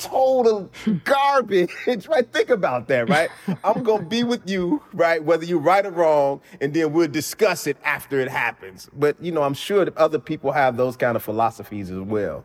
total 0.03 0.71
garbage, 1.05 1.71
right? 2.09 2.31
Think 2.33 2.51
about 2.51 2.89
that, 2.89 3.09
right? 3.09 3.31
I'm 3.65 3.83
gonna 3.83 4.05
be 4.05 4.25
with 4.25 4.49
you, 4.49 4.83
right? 4.93 5.23
Whether 5.23 5.45
you're 5.45 5.59
right 5.59 5.85
or 5.85 5.91
wrong, 5.91 6.41
and 6.61 6.75
then 6.75 6.93
we'll 6.93 7.09
discuss 7.09 7.67
it 7.67 7.77
after 7.85 8.21
it 8.21 8.29
happens. 8.29 8.89
But, 8.93 9.17
you 9.21 9.33
know, 9.33 9.43
I'm 9.43 9.55
sure 9.55 9.85
that 9.85 9.97
other 9.97 10.19
people 10.19 10.53
have 10.53 10.77
those 10.77 10.97
kind 10.97 11.17
of 11.17 11.23
philosophies 11.23 11.91
as 11.91 12.01
well. 12.01 12.45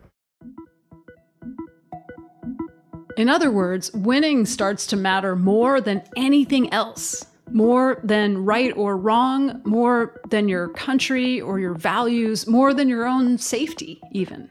In 3.18 3.30
other 3.30 3.50
words, 3.50 3.92
winning 3.94 4.46
starts 4.46 4.86
to 4.88 4.96
matter 4.96 5.36
more 5.36 5.82
than 5.82 6.04
anything 6.16 6.72
else. 6.72 7.26
More 7.52 8.00
than 8.04 8.44
right 8.44 8.76
or 8.76 8.98
wrong, 8.98 9.62
more 9.64 10.22
than 10.30 10.50
your 10.50 10.68
country 10.70 11.40
or 11.40 11.60
your 11.60 11.74
values, 11.74 12.46
more 12.46 12.74
than 12.74 12.90
your 12.90 13.08
own 13.08 13.38
safety, 13.38 14.02
even. 14.12 14.50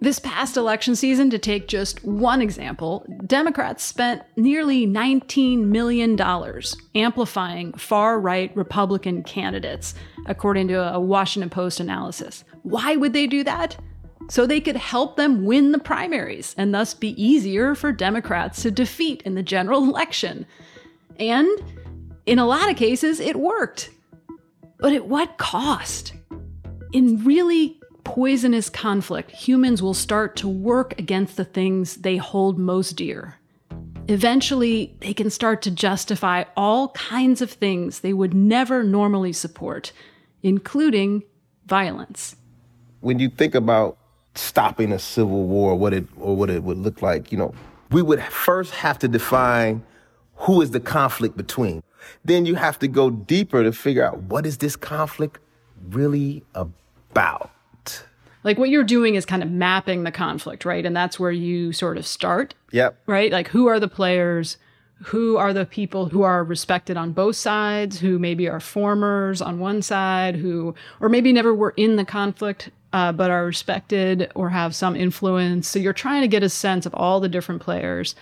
This 0.00 0.18
past 0.18 0.56
election 0.56 0.94
season, 0.94 1.30
to 1.30 1.38
take 1.38 1.68
just 1.68 2.04
one 2.04 2.42
example, 2.42 3.06
Democrats 3.26 3.82
spent 3.82 4.22
nearly 4.36 4.86
$19 4.86 5.64
million 5.64 6.20
amplifying 6.94 7.72
far 7.74 8.20
right 8.20 8.54
Republican 8.56 9.22
candidates, 9.22 9.94
according 10.26 10.68
to 10.68 10.94
a 10.94 11.00
Washington 11.00 11.50
Post 11.50 11.80
analysis. 11.80 12.44
Why 12.62 12.96
would 12.96 13.12
they 13.12 13.26
do 13.26 13.42
that? 13.44 13.76
so 14.28 14.46
they 14.46 14.60
could 14.60 14.76
help 14.76 15.16
them 15.16 15.44
win 15.44 15.72
the 15.72 15.78
primaries 15.78 16.54
and 16.58 16.74
thus 16.74 16.94
be 16.94 17.22
easier 17.22 17.74
for 17.74 17.92
Democrats 17.92 18.62
to 18.62 18.70
defeat 18.70 19.22
in 19.22 19.34
the 19.34 19.42
general 19.42 19.84
election. 19.84 20.46
And 21.18 21.48
in 22.26 22.38
a 22.38 22.46
lot 22.46 22.70
of 22.70 22.76
cases, 22.76 23.20
it 23.20 23.36
worked. 23.36 23.90
But 24.78 24.92
at 24.92 25.06
what 25.06 25.38
cost? 25.38 26.14
In 26.92 27.24
really 27.24 27.75
poisonous 28.06 28.70
conflict, 28.70 29.32
humans 29.32 29.82
will 29.82 29.92
start 29.92 30.36
to 30.36 30.46
work 30.48 30.96
against 30.96 31.36
the 31.36 31.44
things 31.44 31.96
they 31.96 32.16
hold 32.16 32.56
most 32.56 32.92
dear. 32.92 33.34
Eventually, 34.06 34.94
they 35.00 35.12
can 35.12 35.28
start 35.28 35.60
to 35.62 35.72
justify 35.72 36.44
all 36.56 36.90
kinds 36.90 37.42
of 37.42 37.50
things 37.50 38.00
they 38.00 38.12
would 38.12 38.32
never 38.32 38.84
normally 38.84 39.32
support, 39.32 39.92
including 40.44 41.24
violence. 41.66 42.36
when 43.00 43.18
you 43.18 43.28
think 43.28 43.54
about 43.54 43.98
stopping 44.34 44.92
a 44.92 44.98
civil 44.98 45.44
war, 45.46 45.74
what 45.76 45.92
it 45.92 46.04
or 46.18 46.36
what 46.36 46.50
it 46.50 46.62
would 46.62 46.78
look 46.78 47.02
like, 47.02 47.32
you 47.32 47.38
know, 47.38 47.54
we 47.90 48.02
would 48.02 48.22
first 48.22 48.72
have 48.72 48.98
to 48.98 49.08
define 49.08 49.82
who 50.36 50.60
is 50.60 50.70
the 50.72 50.80
conflict 50.80 51.36
between. 51.36 51.82
Then 52.24 52.46
you 52.46 52.54
have 52.56 52.78
to 52.80 52.88
go 52.88 53.10
deeper 53.10 53.62
to 53.62 53.72
figure 53.72 54.04
out 54.04 54.22
what 54.24 54.46
is 54.46 54.58
this 54.58 54.76
conflict 54.76 55.38
really 55.90 56.44
about. 56.54 57.50
Like 58.46 58.58
what 58.58 58.70
you're 58.70 58.84
doing 58.84 59.16
is 59.16 59.26
kind 59.26 59.42
of 59.42 59.50
mapping 59.50 60.04
the 60.04 60.12
conflict, 60.12 60.64
right? 60.64 60.86
And 60.86 60.96
that's 60.96 61.18
where 61.18 61.32
you 61.32 61.72
sort 61.72 61.98
of 61.98 62.06
start, 62.06 62.54
Yep. 62.70 62.96
right? 63.06 63.32
Like 63.32 63.48
who 63.48 63.66
are 63.66 63.80
the 63.80 63.88
players? 63.88 64.56
Who 65.06 65.36
are 65.36 65.52
the 65.52 65.66
people 65.66 66.10
who 66.10 66.22
are 66.22 66.44
respected 66.44 66.96
on 66.96 67.10
both 67.10 67.34
sides, 67.34 67.98
who 67.98 68.20
maybe 68.20 68.48
are 68.48 68.60
formers 68.60 69.42
on 69.42 69.58
one 69.58 69.82
side, 69.82 70.36
who, 70.36 70.76
or 71.00 71.08
maybe 71.08 71.32
never 71.32 71.52
were 71.52 71.74
in 71.76 71.96
the 71.96 72.04
conflict, 72.04 72.70
uh, 72.92 73.10
but 73.10 73.32
are 73.32 73.44
respected 73.44 74.30
or 74.36 74.50
have 74.50 74.76
some 74.76 74.94
influence. 74.94 75.66
So 75.66 75.80
you're 75.80 75.92
trying 75.92 76.22
to 76.22 76.28
get 76.28 76.44
a 76.44 76.48
sense 76.48 76.86
of 76.86 76.94
all 76.94 77.18
the 77.18 77.28
different 77.28 77.60
players. 77.62 78.14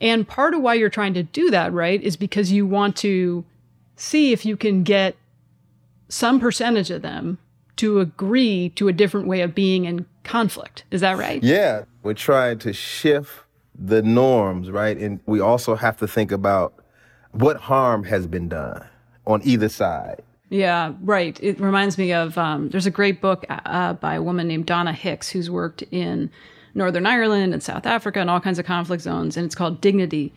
And 0.00 0.26
part 0.26 0.54
of 0.54 0.62
why 0.62 0.74
you're 0.74 0.88
trying 0.88 1.12
to 1.12 1.22
do 1.22 1.50
that, 1.50 1.74
right, 1.74 2.02
is 2.02 2.16
because 2.16 2.50
you 2.50 2.66
want 2.66 2.96
to 2.96 3.44
see 3.96 4.32
if 4.32 4.46
you 4.46 4.56
can 4.56 4.82
get 4.82 5.14
some 6.08 6.40
percentage 6.40 6.90
of 6.90 7.02
them 7.02 7.36
to 7.78 8.00
agree 8.00 8.70
to 8.70 8.88
a 8.88 8.92
different 8.92 9.26
way 9.26 9.40
of 9.40 9.54
being 9.54 9.84
in 9.84 10.06
conflict. 10.24 10.84
Is 10.90 11.00
that 11.00 11.16
right? 11.16 11.42
Yeah. 11.42 11.84
We're 12.02 12.14
trying 12.14 12.58
to 12.60 12.72
shift 12.72 13.32
the 13.74 14.02
norms, 14.02 14.70
right? 14.70 14.96
And 14.96 15.20
we 15.26 15.40
also 15.40 15.74
have 15.74 15.96
to 15.98 16.08
think 16.08 16.32
about 16.32 16.74
what 17.32 17.56
harm 17.56 18.04
has 18.04 18.26
been 18.26 18.48
done 18.48 18.86
on 19.26 19.40
either 19.44 19.68
side. 19.68 20.22
Yeah, 20.50 20.94
right. 21.02 21.38
It 21.42 21.60
reminds 21.60 21.98
me 21.98 22.12
of 22.12 22.38
um, 22.38 22.70
there's 22.70 22.86
a 22.86 22.90
great 22.90 23.20
book 23.20 23.44
uh, 23.48 23.92
by 23.94 24.14
a 24.14 24.22
woman 24.22 24.48
named 24.48 24.66
Donna 24.66 24.92
Hicks 24.92 25.28
who's 25.28 25.50
worked 25.50 25.82
in 25.90 26.30
Northern 26.74 27.06
Ireland 27.06 27.52
and 27.52 27.62
South 27.62 27.86
Africa 27.86 28.20
and 28.20 28.30
all 28.30 28.40
kinds 28.40 28.58
of 28.58 28.64
conflict 28.64 29.02
zones, 29.02 29.36
and 29.36 29.44
it's 29.44 29.54
called 29.54 29.80
Dignity. 29.80 30.32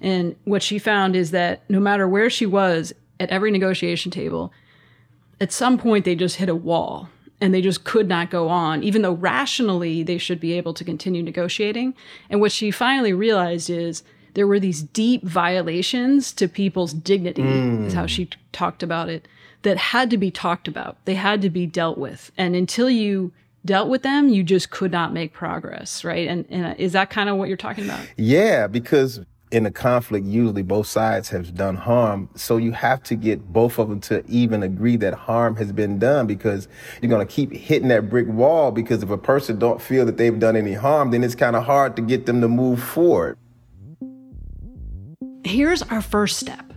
And 0.00 0.36
what 0.44 0.62
she 0.62 0.78
found 0.78 1.14
is 1.14 1.30
that 1.32 1.62
no 1.68 1.78
matter 1.78 2.08
where 2.08 2.30
she 2.30 2.46
was 2.46 2.94
at 3.18 3.28
every 3.28 3.50
negotiation 3.50 4.10
table, 4.10 4.52
at 5.40 5.52
some 5.52 5.78
point 5.78 6.04
they 6.04 6.14
just 6.14 6.36
hit 6.36 6.48
a 6.48 6.54
wall 6.54 7.08
and 7.40 7.54
they 7.54 7.62
just 7.62 7.84
could 7.84 8.06
not 8.08 8.30
go 8.30 8.48
on, 8.48 8.82
even 8.82 9.02
though 9.02 9.12
rationally 9.12 10.02
they 10.02 10.18
should 10.18 10.38
be 10.38 10.52
able 10.52 10.74
to 10.74 10.84
continue 10.84 11.22
negotiating. 11.22 11.94
And 12.28 12.40
what 12.40 12.52
she 12.52 12.70
finally 12.70 13.12
realized 13.12 13.70
is 13.70 14.02
there 14.34 14.46
were 14.46 14.60
these 14.60 14.82
deep 14.82 15.24
violations 15.24 16.32
to 16.34 16.48
people's 16.48 16.92
dignity, 16.92 17.42
hmm. 17.42 17.86
is 17.86 17.94
how 17.94 18.06
she 18.06 18.26
t- 18.26 18.38
talked 18.52 18.82
about 18.82 19.08
it, 19.08 19.26
that 19.62 19.76
had 19.76 20.10
to 20.10 20.18
be 20.18 20.30
talked 20.30 20.68
about. 20.68 20.98
They 21.04 21.14
had 21.14 21.42
to 21.42 21.50
be 21.50 21.66
dealt 21.66 21.98
with. 21.98 22.30
And 22.36 22.54
until 22.54 22.90
you 22.90 23.32
dealt 23.64 23.88
with 23.88 24.02
them, 24.02 24.28
you 24.28 24.42
just 24.42 24.70
could 24.70 24.92
not 24.92 25.12
make 25.12 25.32
progress, 25.32 26.04
right? 26.04 26.28
And, 26.28 26.44
and 26.50 26.66
uh, 26.66 26.74
is 26.78 26.92
that 26.92 27.10
kind 27.10 27.28
of 27.28 27.36
what 27.36 27.48
you're 27.48 27.56
talking 27.56 27.84
about? 27.84 28.06
Yeah, 28.16 28.66
because 28.66 29.20
in 29.50 29.66
a 29.66 29.70
conflict, 29.70 30.26
usually 30.26 30.62
both 30.62 30.86
sides 30.86 31.28
have 31.30 31.54
done 31.54 31.76
harm. 31.76 32.28
So 32.36 32.56
you 32.56 32.72
have 32.72 33.02
to 33.04 33.16
get 33.16 33.52
both 33.52 33.78
of 33.78 33.88
them 33.88 34.00
to 34.02 34.24
even 34.28 34.62
agree 34.62 34.96
that 34.96 35.14
harm 35.14 35.56
has 35.56 35.72
been 35.72 35.98
done 35.98 36.26
because 36.26 36.68
you're 37.02 37.10
going 37.10 37.26
to 37.26 37.32
keep 37.32 37.52
hitting 37.52 37.88
that 37.88 38.08
brick 38.08 38.28
wall 38.28 38.70
because 38.70 39.02
if 39.02 39.10
a 39.10 39.18
person 39.18 39.58
don't 39.58 39.82
feel 39.82 40.06
that 40.06 40.16
they've 40.16 40.38
done 40.38 40.56
any 40.56 40.74
harm, 40.74 41.10
then 41.10 41.24
it's 41.24 41.34
kind 41.34 41.56
of 41.56 41.64
hard 41.64 41.96
to 41.96 42.02
get 42.02 42.26
them 42.26 42.40
to 42.40 42.48
move 42.48 42.82
forward. 42.82 43.36
Here's 45.42 45.82
our 45.82 46.02
first 46.02 46.38
step. 46.38 46.72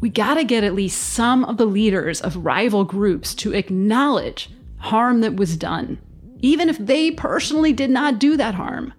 We 0.00 0.08
got 0.08 0.34
to 0.34 0.44
get 0.44 0.64
at 0.64 0.74
least 0.74 1.00
some 1.00 1.44
of 1.44 1.56
the 1.56 1.66
leaders 1.66 2.20
of 2.20 2.44
rival 2.44 2.84
groups 2.84 3.34
to 3.36 3.52
acknowledge 3.52 4.50
harm 4.78 5.20
that 5.20 5.36
was 5.36 5.56
done, 5.56 5.98
even 6.40 6.68
if 6.68 6.78
they 6.78 7.10
personally 7.10 7.72
did 7.72 7.90
not 7.90 8.18
do 8.18 8.36
that 8.36 8.54
harm. 8.54 8.92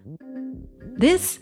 This 0.82 1.40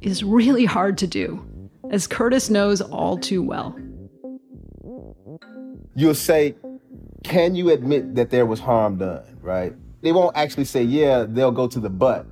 is 0.00 0.22
really 0.22 0.64
hard 0.64 0.98
to 0.98 1.06
do, 1.06 1.44
as 1.90 2.06
Curtis 2.06 2.50
knows 2.50 2.80
all 2.80 3.18
too 3.18 3.42
well. 3.42 3.78
You'll 5.94 6.14
say, 6.14 6.54
can 7.24 7.54
you 7.54 7.70
admit 7.70 8.14
that 8.14 8.30
there 8.30 8.46
was 8.46 8.60
harm 8.60 8.98
done, 8.98 9.24
right? 9.42 9.74
They 10.02 10.12
won't 10.12 10.36
actually 10.36 10.64
say, 10.64 10.82
yeah, 10.82 11.24
they'll 11.28 11.50
go 11.50 11.66
to 11.66 11.80
the 11.80 11.90
butt. 11.90 12.26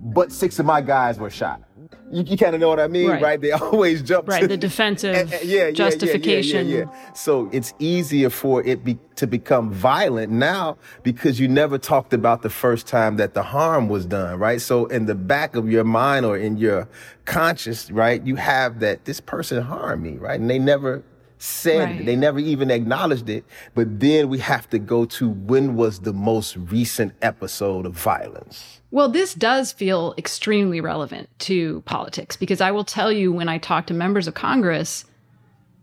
but 0.00 0.32
six 0.32 0.58
of 0.58 0.66
my 0.66 0.80
guys 0.80 1.18
were 1.18 1.30
shot. 1.30 1.62
You, 2.10 2.22
you 2.22 2.36
kind 2.36 2.54
of 2.54 2.60
know 2.60 2.68
what 2.68 2.80
I 2.80 2.88
mean, 2.88 3.08
right. 3.08 3.22
right? 3.22 3.40
They 3.40 3.50
always 3.52 4.02
jump 4.02 4.28
right 4.28 4.40
to 4.40 4.48
the 4.48 4.56
defensive 4.56 5.14
and, 5.16 5.32
and, 5.32 5.44
yeah, 5.44 5.70
justification. 5.70 6.68
Yeah, 6.68 6.78
yeah, 6.78 7.12
so 7.12 7.48
it's 7.52 7.74
easier 7.78 8.30
for 8.30 8.62
it 8.62 8.84
be, 8.84 8.98
to 9.16 9.26
become 9.26 9.70
violent 9.70 10.32
now 10.32 10.78
because 11.02 11.38
you 11.40 11.48
never 11.48 11.78
talked 11.78 12.12
about 12.12 12.42
the 12.42 12.50
first 12.50 12.86
time 12.86 13.16
that 13.16 13.34
the 13.34 13.42
harm 13.42 13.88
was 13.88 14.06
done, 14.06 14.38
right? 14.38 14.60
So 14.60 14.86
in 14.86 15.06
the 15.06 15.14
back 15.14 15.56
of 15.56 15.70
your 15.70 15.84
mind 15.84 16.24
or 16.24 16.36
in 16.36 16.56
your 16.56 16.88
conscious, 17.24 17.90
right, 17.90 18.24
you 18.24 18.36
have 18.36 18.80
that 18.80 19.04
this 19.04 19.20
person 19.20 19.62
harmed 19.62 20.02
me, 20.02 20.16
right? 20.16 20.40
And 20.40 20.48
they 20.48 20.58
never 20.58 21.02
said 21.38 21.78
right. 21.78 22.06
They 22.06 22.16
never 22.16 22.38
even 22.38 22.70
acknowledged 22.70 23.28
it. 23.28 23.44
But 23.74 24.00
then 24.00 24.28
we 24.28 24.38
have 24.38 24.68
to 24.70 24.78
go 24.78 25.04
to 25.06 25.28
when 25.28 25.76
was 25.76 26.00
the 26.00 26.12
most 26.12 26.56
recent 26.56 27.12
episode 27.22 27.86
of 27.86 27.94
violence? 27.94 28.80
Well, 28.90 29.08
this 29.08 29.34
does 29.34 29.72
feel 29.72 30.14
extremely 30.16 30.80
relevant 30.80 31.28
to 31.40 31.82
politics 31.82 32.36
because 32.36 32.60
I 32.60 32.70
will 32.70 32.84
tell 32.84 33.12
you 33.12 33.32
when 33.32 33.48
I 33.48 33.58
talk 33.58 33.86
to 33.86 33.94
members 33.94 34.26
of 34.26 34.34
Congress, 34.34 35.04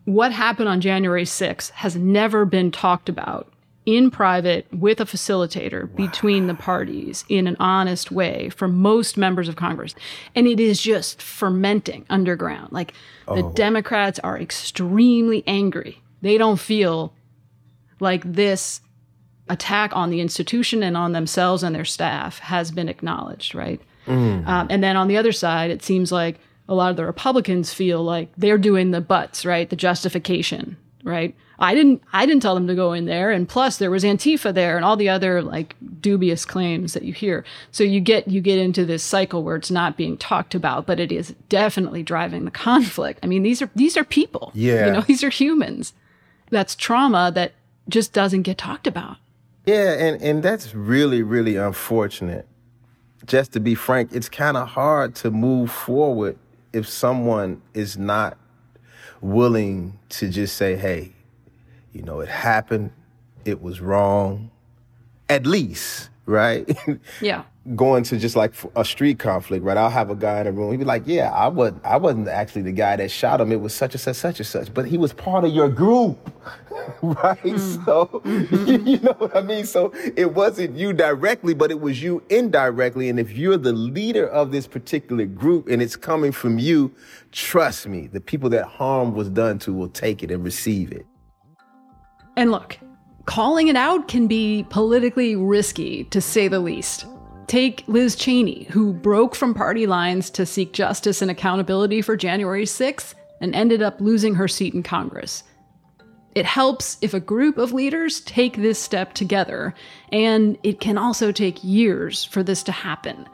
what 0.06 0.32
happened 0.32 0.70
on 0.70 0.82
January 0.82 1.26
6th 1.26 1.72
has 1.72 1.96
never 1.96 2.46
been 2.46 2.72
talked 2.72 3.10
about 3.10 3.52
in 3.86 4.10
private 4.10 4.66
with 4.74 5.00
a 5.00 5.06
facilitator 5.06 5.90
wow. 5.90 5.96
between 5.96 6.48
the 6.48 6.56
parties 6.56 7.24
in 7.30 7.48
an 7.48 7.56
honest 7.60 8.12
way 8.12 8.50
for 8.50 8.68
most 8.68 9.18
members 9.18 9.48
of 9.48 9.56
Congress. 9.56 9.94
And 10.34 10.48
it 10.48 10.60
is 10.60 10.82
just 10.82 11.22
fermenting 11.22 12.06
underground. 12.10 12.72
Like 12.72 12.94
oh. 13.28 13.36
the 13.36 13.54
Democrats 13.54 14.20
are 14.20 14.40
extremely 14.40 15.44
angry. 15.46 16.02
They 16.22 16.38
don't 16.38 16.60
feel 16.60 17.14
like 18.00 18.24
this 18.24 18.82
attack 19.48 19.96
on 19.96 20.10
the 20.10 20.22
institution 20.22 20.82
and 20.82 20.98
on 20.98 21.12
themselves 21.12 21.62
and 21.62 21.76
their 21.76 21.86
staff 21.86 22.40
has 22.40 22.72
been 22.72 22.90
acknowledged, 22.90 23.54
right? 23.54 23.80
Mm. 24.08 24.48
Um, 24.48 24.68
and 24.70 24.84
then 24.84 24.96
on 24.98 25.08
the 25.08 25.18
other 25.18 25.32
side, 25.32 25.72
it 25.72 25.84
seems 25.84 26.12
like 26.12 26.40
a 26.68 26.74
lot 26.74 26.90
of 26.90 26.98
the 26.98 27.06
Republicans 27.06 27.74
feel 27.74 28.04
like 28.04 28.30
they're 28.38 28.58
doing 28.58 28.92
the 28.92 29.02
butts, 29.02 29.46
right? 29.46 29.70
The 29.70 29.76
justification, 29.76 30.78
right? 31.06 31.34
I 31.58 31.74
didn't 31.74 32.02
I 32.12 32.26
didn't 32.26 32.42
tell 32.42 32.56
them 32.56 32.68
to 32.68 32.76
go 32.76 32.92
in 32.92 33.06
there 33.06 33.32
and 33.32 33.48
plus 33.48 33.78
there 33.78 33.92
was 33.92 34.04
Antifa 34.04 34.54
there 34.54 34.76
and 34.76 34.84
all 34.84 34.98
the 34.98 35.08
other 35.08 35.42
like 35.42 35.76
dubious 36.02 36.44
claims 36.44 36.94
that 36.94 37.04
you 37.04 37.14
hear. 37.14 37.46
So 37.72 37.86
you 37.86 38.02
get 38.02 38.28
you 38.28 38.42
get 38.42 38.60
into 38.60 38.86
this 38.86 39.04
cycle 39.04 39.44
where 39.44 39.56
it's 39.56 39.72
not 39.72 39.96
being 39.96 40.18
talked 40.18 40.54
about, 40.54 40.86
but 40.86 41.00
it 41.00 41.14
is 41.14 41.34
definitely 41.48 42.04
driving 42.04 42.44
the 42.44 42.52
conflict. 42.52 43.22
I 43.24 43.28
mean, 43.28 43.44
these 43.44 43.62
are 43.62 43.70
these 43.76 43.96
are 43.96 44.04
people. 44.04 44.52
Yeah. 44.54 44.88
You 44.88 44.92
know, 44.92 45.02
these 45.02 45.24
are 45.24 45.30
humans. 45.30 45.94
That's 46.50 46.76
trauma 46.76 47.32
that 47.34 47.54
just 47.88 48.12
doesn't 48.12 48.42
get 48.42 48.58
talked 48.58 48.88
about. 48.88 49.18
Yeah, 49.66 49.94
and, 49.94 50.22
and 50.22 50.44
that's 50.44 50.76
really, 50.76 51.24
really 51.24 51.56
unfortunate. 51.56 52.48
Just 53.26 53.54
to 53.54 53.60
be 53.60 53.74
frank, 53.74 54.12
it's 54.14 54.30
kind 54.30 54.58
of 54.58 54.70
hard 54.70 55.16
to 55.16 55.32
move 55.32 55.72
forward 55.72 56.38
if 56.72 56.88
someone 56.88 57.62
is 57.74 57.98
not 57.98 58.38
willing 59.26 59.98
to 60.10 60.30
just 60.30 60.56
say, 60.56 60.76
hey, 60.76 61.12
you 61.92 62.02
know, 62.04 62.20
it 62.20 62.30
happened, 62.30 62.92
it 63.44 63.62
was 63.62 63.82
wrong, 63.82 64.52
at 65.28 65.46
least, 65.46 66.10
right? 66.26 66.78
Yeah. 67.22 67.44
Going 67.76 68.04
to 68.04 68.18
just 68.20 68.36
like 68.36 68.54
a 68.76 68.86
street 68.86 69.18
conflict, 69.18 69.64
right? 69.64 69.76
I'll 69.76 69.90
have 69.90 70.12
a 70.12 70.16
guy 70.16 70.42
in 70.42 70.46
a 70.46 70.52
room. 70.52 70.70
He'd 70.70 70.78
be 70.78 70.86
like, 70.86 71.02
"Yeah, 71.08 71.32
I 71.32 71.48
wasn't. 71.48 71.84
I 71.84 71.98
wasn't 71.98 72.28
actually 72.28 72.62
the 72.62 72.72
guy 72.72 72.96
that 72.96 73.10
shot 73.10 73.42
him. 73.42 73.52
It 73.52 73.60
was 73.60 73.74
such 73.74 73.96
and 73.96 74.02
such, 74.02 74.18
such 74.18 74.40
and 74.40 74.46
such. 74.46 74.72
But 74.72 74.86
he 74.86 75.00
was 75.00 75.14
part 75.14 75.44
of 75.46 75.52
your 75.52 75.68
group, 75.68 76.32
right? 77.02 77.42
Mm. 77.42 77.86
So 77.86 78.06
mm-hmm. 78.24 78.88
you 78.88 79.00
know 79.00 79.16
what 79.18 79.36
I 79.36 79.42
mean. 79.42 79.66
So 79.66 79.92
it 80.16 80.36
wasn't 80.36 80.78
you 80.78 80.94
directly, 80.94 81.56
but 81.56 81.72
it 81.72 81.80
was 81.80 82.04
you 82.04 82.22
indirectly. 82.30 83.10
And 83.10 83.20
if 83.20 83.32
you're 83.32 83.58
the 83.58 83.74
leader 83.74 84.28
of 84.28 84.52
this 84.52 84.68
particular 84.68 85.26
group 85.26 85.68
and 85.68 85.82
it's 85.82 85.96
coming 85.96 86.32
from 86.32 86.60
you, 86.60 86.94
trust 87.32 87.88
me, 87.88 88.06
the 88.06 88.22
people 88.22 88.50
that 88.52 88.66
harm 88.66 89.16
was 89.16 89.28
done 89.28 89.58
to 89.60 89.74
will 89.74 89.90
take 89.90 90.22
it 90.22 90.30
and 90.30 90.44
receive 90.44 90.92
it. 90.92 91.08
And 92.38 92.52
look, 92.52 92.78
calling 93.26 93.68
it 93.68 93.76
out 93.76 94.08
can 94.08 94.28
be 94.28 94.66
politically 94.70 95.36
risky, 95.36 96.06
to 96.06 96.22
say 96.22 96.48
the 96.48 96.60
least. 96.60 97.06
Take 97.48 97.84
Liz 97.88 98.16
Cheney, 98.16 98.64
who 98.72 98.94
broke 98.94 99.36
from 99.36 99.54
party 99.54 99.86
lines 99.86 100.30
to 100.32 100.46
seek 100.46 100.74
justice 100.74 101.22
and 101.22 101.30
accountability 101.30 102.02
for 102.02 102.18
January 102.18 102.66
6th 102.66 103.14
and 103.42 103.54
ended 103.54 103.82
up 103.82 104.02
losing 104.02 104.36
her 104.36 104.48
seat 104.48 104.74
in 104.74 104.84
Congress. 104.84 105.44
It 106.34 106.46
helps 106.46 106.98
if 107.02 107.14
a 107.14 107.20
group 107.20 107.58
of 107.58 107.72
leaders 107.72 108.20
take 108.22 108.58
this 108.58 108.80
step 108.80 109.14
together, 109.14 109.74
and 110.12 110.58
it 110.64 110.80
can 110.80 110.98
also 110.98 111.32
take 111.32 111.64
years 111.64 112.26
for 112.26 112.44
this 112.44 112.64
to 112.64 112.72
happen. 112.72 113.28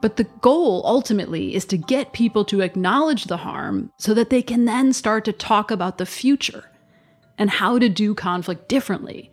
But 0.00 0.16
the 0.16 0.24
goal 0.40 0.82
ultimately 0.84 1.54
is 1.54 1.64
to 1.66 1.76
get 1.76 2.12
people 2.12 2.44
to 2.46 2.60
acknowledge 2.60 3.24
the 3.24 3.36
harm 3.36 3.92
so 3.98 4.14
that 4.14 4.30
they 4.30 4.42
can 4.42 4.64
then 4.64 4.92
start 4.92 5.24
to 5.26 5.32
talk 5.32 5.70
about 5.70 5.98
the 5.98 6.06
future 6.06 6.70
and 7.36 7.50
how 7.50 7.78
to 7.78 7.88
do 7.88 8.14
conflict 8.14 8.68
differently. 8.68 9.30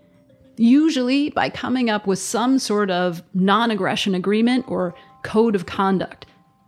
Usually 0.58 1.30
by 1.32 1.50
coming 1.50 1.90
up 1.90 2.08
with 2.08 2.20
some 2.20 2.60
sort 2.60 2.90
of 2.90 3.24
non 3.34 3.72
aggression 3.72 4.16
agreement 4.16 4.66
or 4.68 4.96
code 5.24 5.56
of 5.56 5.66
conduct, 5.66 6.26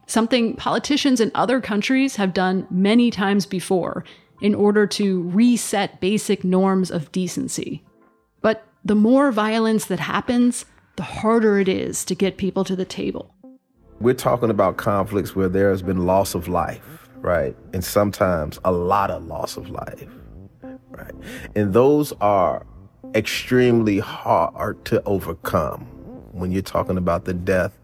something 0.07 0.55
politicians 0.55 1.19
in 1.19 1.31
other 1.35 1.61
countries 1.61 2.15
have 2.15 2.33
done 2.33 2.67
many 2.69 3.11
times 3.11 3.45
before 3.45 4.03
in 4.41 4.53
order 4.53 4.85
to 4.85 5.23
reset 5.29 5.99
basic 5.99 6.43
norms 6.43 6.91
of 6.91 7.11
decency. 7.11 7.83
But 8.41 8.65
the 8.83 8.95
more 8.95 9.31
violence 9.31 9.85
that 9.85 9.99
happens, 9.99 10.65
the 10.95 11.03
harder 11.03 11.59
it 11.59 11.67
is 11.67 12.05
to 12.05 12.15
get 12.15 12.37
people 12.37 12.63
to 12.65 12.75
the 12.75 12.85
table. 12.85 13.33
We're 13.99 14.13
talking 14.13 14.49
about 14.49 14.77
conflicts 14.77 15.35
where 15.35 15.49
there 15.49 15.71
has 15.71 15.81
been 15.81 16.05
loss 16.05 16.35
of 16.35 16.47
life, 16.47 17.09
right? 17.15 17.55
And 17.73 17.83
sometimes 17.83 18.59
a 18.63 18.71
lot 18.71 19.09
of 19.09 19.25
loss 19.25 19.57
of 19.57 19.69
life 19.69 20.07
right? 20.97 21.13
And 21.55 21.73
those 21.73 22.13
are 22.21 22.65
extremely 23.15 23.99
hard 23.99 24.83
to 24.85 25.03
overcome 25.03 25.81
when 26.31 26.51
you're 26.51 26.61
talking 26.61 26.97
about 26.97 27.25
the 27.25 27.33
death 27.33 27.77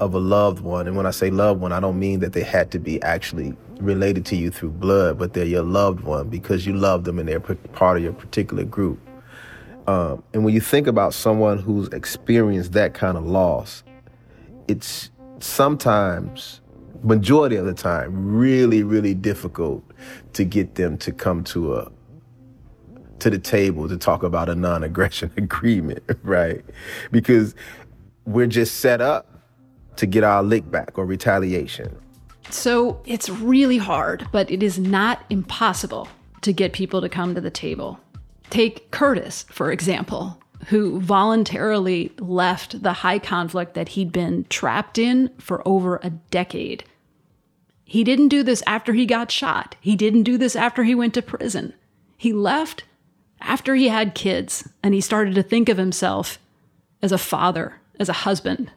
of 0.00 0.14
a 0.14 0.18
loved 0.18 0.60
one. 0.60 0.86
And 0.86 0.96
when 0.96 1.06
I 1.06 1.10
say 1.10 1.30
loved 1.30 1.60
one, 1.60 1.72
I 1.72 1.80
don't 1.80 1.98
mean 1.98 2.20
that 2.20 2.32
they 2.32 2.42
had 2.42 2.70
to 2.72 2.78
be 2.78 3.02
actually 3.02 3.54
related 3.78 4.24
to 4.26 4.36
you 4.36 4.50
through 4.50 4.70
blood, 4.70 5.18
but 5.18 5.34
they're 5.34 5.44
your 5.44 5.62
loved 5.62 6.00
one 6.00 6.28
because 6.28 6.66
you 6.66 6.72
love 6.74 7.04
them 7.04 7.18
and 7.18 7.28
they're 7.28 7.40
part 7.40 7.98
of 7.98 8.02
your 8.02 8.12
particular 8.12 8.64
group. 8.64 8.98
Um, 9.86 10.22
and 10.32 10.44
when 10.44 10.54
you 10.54 10.60
think 10.60 10.86
about 10.86 11.14
someone 11.14 11.58
who's 11.58 11.88
experienced 11.88 12.72
that 12.72 12.94
kind 12.94 13.16
of 13.16 13.26
loss, 13.26 13.82
it's 14.68 15.10
sometimes, 15.40 16.60
majority 17.02 17.56
of 17.56 17.66
the 17.66 17.74
time, 17.74 18.36
really, 18.36 18.82
really 18.82 19.14
difficult 19.14 19.82
to 20.34 20.44
get 20.44 20.76
them 20.76 20.96
to 20.98 21.12
come 21.12 21.42
to 21.44 21.76
a, 21.76 21.90
to 23.20 23.30
the 23.30 23.38
table 23.38 23.88
to 23.88 23.96
talk 23.96 24.22
about 24.22 24.48
a 24.48 24.54
non 24.54 24.82
aggression 24.82 25.30
agreement, 25.36 26.02
right? 26.22 26.64
Because 27.10 27.54
we're 28.24 28.46
just 28.46 28.76
set 28.76 29.00
up 29.00 29.26
to 29.96 30.06
get 30.06 30.24
our 30.24 30.42
lick 30.42 30.70
back 30.70 30.98
or 30.98 31.04
retaliation. 31.04 31.96
So 32.50 33.00
it's 33.04 33.28
really 33.28 33.78
hard, 33.78 34.26
but 34.32 34.50
it 34.50 34.62
is 34.62 34.78
not 34.78 35.24
impossible 35.30 36.08
to 36.40 36.52
get 36.52 36.72
people 36.72 37.00
to 37.00 37.08
come 37.08 37.34
to 37.34 37.40
the 37.40 37.50
table. 37.50 38.00
Take 38.48 38.90
Curtis, 38.90 39.44
for 39.50 39.70
example, 39.70 40.40
who 40.66 41.00
voluntarily 41.00 42.12
left 42.18 42.82
the 42.82 42.92
high 42.92 43.18
conflict 43.18 43.74
that 43.74 43.90
he'd 43.90 44.12
been 44.12 44.44
trapped 44.48 44.98
in 44.98 45.30
for 45.38 45.66
over 45.66 46.00
a 46.02 46.10
decade. 46.10 46.84
He 47.84 48.04
didn't 48.04 48.28
do 48.28 48.42
this 48.42 48.62
after 48.66 48.92
he 48.92 49.06
got 49.06 49.30
shot. 49.30 49.76
He 49.80 49.96
didn't 49.96 50.22
do 50.22 50.38
this 50.38 50.56
after 50.56 50.84
he 50.84 50.94
went 50.94 51.14
to 51.14 51.22
prison. 51.22 51.74
He 52.16 52.32
left 52.32 52.84
after 53.40 53.74
he 53.74 53.88
had 53.88 54.14
kids 54.14 54.68
and 54.82 54.94
he 54.94 55.00
started 55.00 55.34
to 55.34 55.42
think 55.42 55.68
of 55.68 55.76
himself 55.76 56.38
as 57.02 57.12
a 57.12 57.18
father, 57.18 57.80
as 57.98 58.08
a 58.08 58.14
husband, 58.14 58.70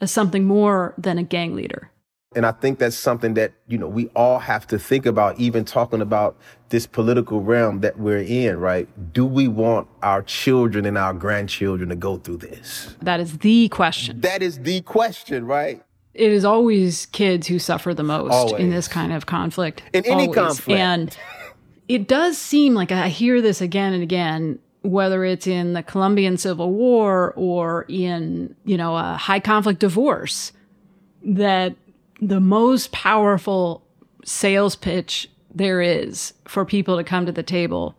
as 0.00 0.10
something 0.10 0.44
more 0.44 0.94
than 0.98 1.18
a 1.18 1.22
gang 1.22 1.54
leader. 1.54 1.90
And 2.36 2.46
I 2.46 2.52
think 2.52 2.78
that's 2.78 2.94
something 2.94 3.34
that, 3.34 3.52
you 3.66 3.76
know, 3.76 3.88
we 3.88 4.08
all 4.14 4.38
have 4.38 4.64
to 4.68 4.78
think 4.78 5.04
about, 5.04 5.38
even 5.40 5.64
talking 5.64 6.00
about 6.00 6.36
this 6.68 6.86
political 6.86 7.40
realm 7.40 7.80
that 7.80 7.98
we're 7.98 8.22
in, 8.22 8.60
right? 8.60 8.88
Do 9.12 9.26
we 9.26 9.48
want 9.48 9.88
our 10.02 10.22
children 10.22 10.86
and 10.86 10.96
our 10.96 11.12
grandchildren 11.12 11.88
to 11.88 11.96
go 11.96 12.18
through 12.18 12.36
this? 12.36 12.94
That 13.02 13.18
is 13.18 13.38
the 13.38 13.68
question. 13.70 14.20
That 14.20 14.42
is 14.42 14.60
the 14.60 14.80
question, 14.82 15.44
right? 15.44 15.82
It 16.14 16.30
is 16.30 16.44
always 16.44 17.06
kids 17.06 17.48
who 17.48 17.58
suffer 17.58 17.94
the 17.94 18.04
most 18.04 18.32
always. 18.32 18.60
in 18.60 18.70
this 18.70 18.86
kind 18.86 19.12
of 19.12 19.26
conflict. 19.26 19.82
In 19.92 20.06
any 20.06 20.28
always. 20.28 20.34
conflict. 20.36 20.80
And 20.80 21.16
it 21.90 22.06
does 22.06 22.38
seem 22.38 22.72
like 22.74 22.92
I 22.92 23.08
hear 23.08 23.42
this 23.42 23.60
again 23.60 23.92
and 23.92 24.00
again, 24.00 24.60
whether 24.82 25.24
it's 25.24 25.48
in 25.48 25.72
the 25.72 25.82
Colombian 25.82 26.36
Civil 26.36 26.72
War 26.72 27.32
or 27.34 27.84
in, 27.88 28.54
you 28.64 28.76
know, 28.76 28.94
a 28.96 29.16
high 29.16 29.40
conflict 29.40 29.80
divorce, 29.80 30.52
that 31.24 31.74
the 32.20 32.38
most 32.38 32.92
powerful 32.92 33.82
sales 34.24 34.76
pitch 34.76 35.28
there 35.52 35.80
is 35.80 36.32
for 36.46 36.64
people 36.64 36.96
to 36.96 37.02
come 37.02 37.26
to 37.26 37.32
the 37.32 37.42
table 37.42 37.96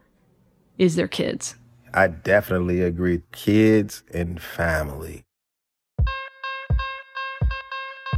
is 0.77 0.95
their 0.95 1.09
kids. 1.09 1.55
I 1.93 2.07
definitely 2.07 2.81
agree. 2.81 3.23
Kids 3.33 4.03
and 4.13 4.41
family. 4.41 5.23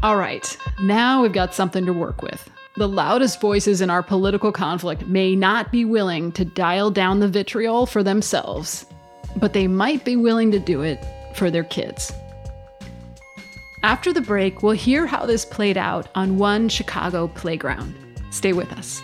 All 0.04 0.18
right, 0.18 0.56
now 0.82 1.24
we've 1.24 1.34
got 1.34 1.56
something 1.56 1.88
to 1.88 1.94
work 1.94 2.22
with. 2.22 2.48
The 2.76 2.88
loudest 2.88 3.40
voices 3.40 3.82
in 3.82 3.92
our 3.92 4.02
political 4.02 4.52
conflict 4.52 5.06
may 5.06 5.36
not 5.36 5.72
be 5.72 5.86
willing 5.86 6.32
to 6.32 6.44
dial 6.44 6.90
down 6.90 7.20
the 7.20 7.28
vitriol 7.28 7.86
for 7.86 8.02
themselves, 8.02 8.88
but 9.36 9.54
they 9.54 9.68
might 9.68 10.04
be 10.04 10.16
willing 10.16 10.50
to 10.52 10.60
do 10.60 10.82
it 10.82 11.06
for 11.36 11.52
their 11.52 11.64
kids. 11.64 12.12
After 13.84 14.12
the 14.12 14.22
break, 14.22 14.64
we'll 14.64 14.72
hear 14.72 15.06
how 15.06 15.28
this 15.28 15.46
played 15.46 15.78
out 15.78 16.08
on 16.16 16.40
one 16.40 16.68
Chicago 16.68 17.28
playground. 17.28 17.94
Stay 18.32 18.54
with 18.54 18.72
us. 18.72 19.04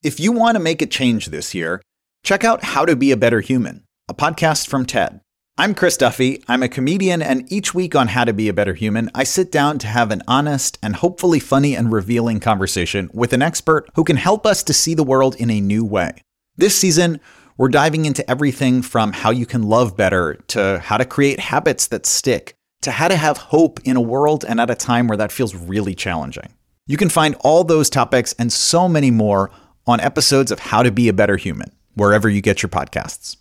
If 0.00 0.20
you 0.20 0.30
want 0.30 0.54
to 0.54 0.62
make 0.62 0.80
a 0.80 0.86
change 0.86 1.26
this 1.26 1.56
year, 1.56 1.82
check 2.22 2.44
out 2.44 2.62
How 2.62 2.84
to 2.84 2.94
Be 2.94 3.10
a 3.10 3.16
Better 3.16 3.40
Human, 3.40 3.82
a 4.08 4.14
podcast 4.14 4.68
from 4.68 4.86
TED. 4.86 5.20
I'm 5.56 5.74
Chris 5.74 5.96
Duffy. 5.96 6.40
I'm 6.46 6.62
a 6.62 6.68
comedian, 6.68 7.20
and 7.20 7.52
each 7.52 7.74
week 7.74 7.96
on 7.96 8.06
How 8.06 8.22
to 8.22 8.32
Be 8.32 8.46
a 8.48 8.52
Better 8.52 8.74
Human, 8.74 9.10
I 9.12 9.24
sit 9.24 9.50
down 9.50 9.80
to 9.80 9.88
have 9.88 10.12
an 10.12 10.22
honest 10.28 10.78
and 10.84 10.94
hopefully 10.94 11.40
funny 11.40 11.74
and 11.74 11.90
revealing 11.90 12.38
conversation 12.38 13.10
with 13.12 13.32
an 13.32 13.42
expert 13.42 13.90
who 13.96 14.04
can 14.04 14.14
help 14.14 14.46
us 14.46 14.62
to 14.62 14.72
see 14.72 14.94
the 14.94 15.02
world 15.02 15.34
in 15.34 15.50
a 15.50 15.60
new 15.60 15.84
way. 15.84 16.22
This 16.56 16.76
season, 16.76 17.18
we're 17.56 17.66
diving 17.66 18.04
into 18.04 18.28
everything 18.30 18.82
from 18.82 19.12
how 19.12 19.30
you 19.30 19.46
can 19.46 19.64
love 19.64 19.96
better 19.96 20.34
to 20.46 20.78
how 20.78 20.98
to 20.98 21.04
create 21.04 21.40
habits 21.40 21.88
that 21.88 22.06
stick 22.06 22.54
to 22.82 22.92
how 22.92 23.08
to 23.08 23.16
have 23.16 23.36
hope 23.36 23.80
in 23.82 23.96
a 23.96 24.00
world 24.00 24.44
and 24.48 24.60
at 24.60 24.70
a 24.70 24.76
time 24.76 25.08
where 25.08 25.16
that 25.16 25.32
feels 25.32 25.56
really 25.56 25.96
challenging. 25.96 26.54
You 26.86 26.96
can 26.96 27.08
find 27.08 27.34
all 27.40 27.64
those 27.64 27.90
topics 27.90 28.32
and 28.38 28.52
so 28.52 28.88
many 28.88 29.10
more 29.10 29.50
on 29.88 30.00
episodes 30.00 30.52
of 30.52 30.58
How 30.58 30.82
to 30.82 30.92
Be 30.92 31.08
a 31.08 31.12
Better 31.14 31.36
Human, 31.38 31.72
wherever 31.94 32.28
you 32.28 32.42
get 32.42 32.62
your 32.62 32.68
podcasts. 32.68 33.38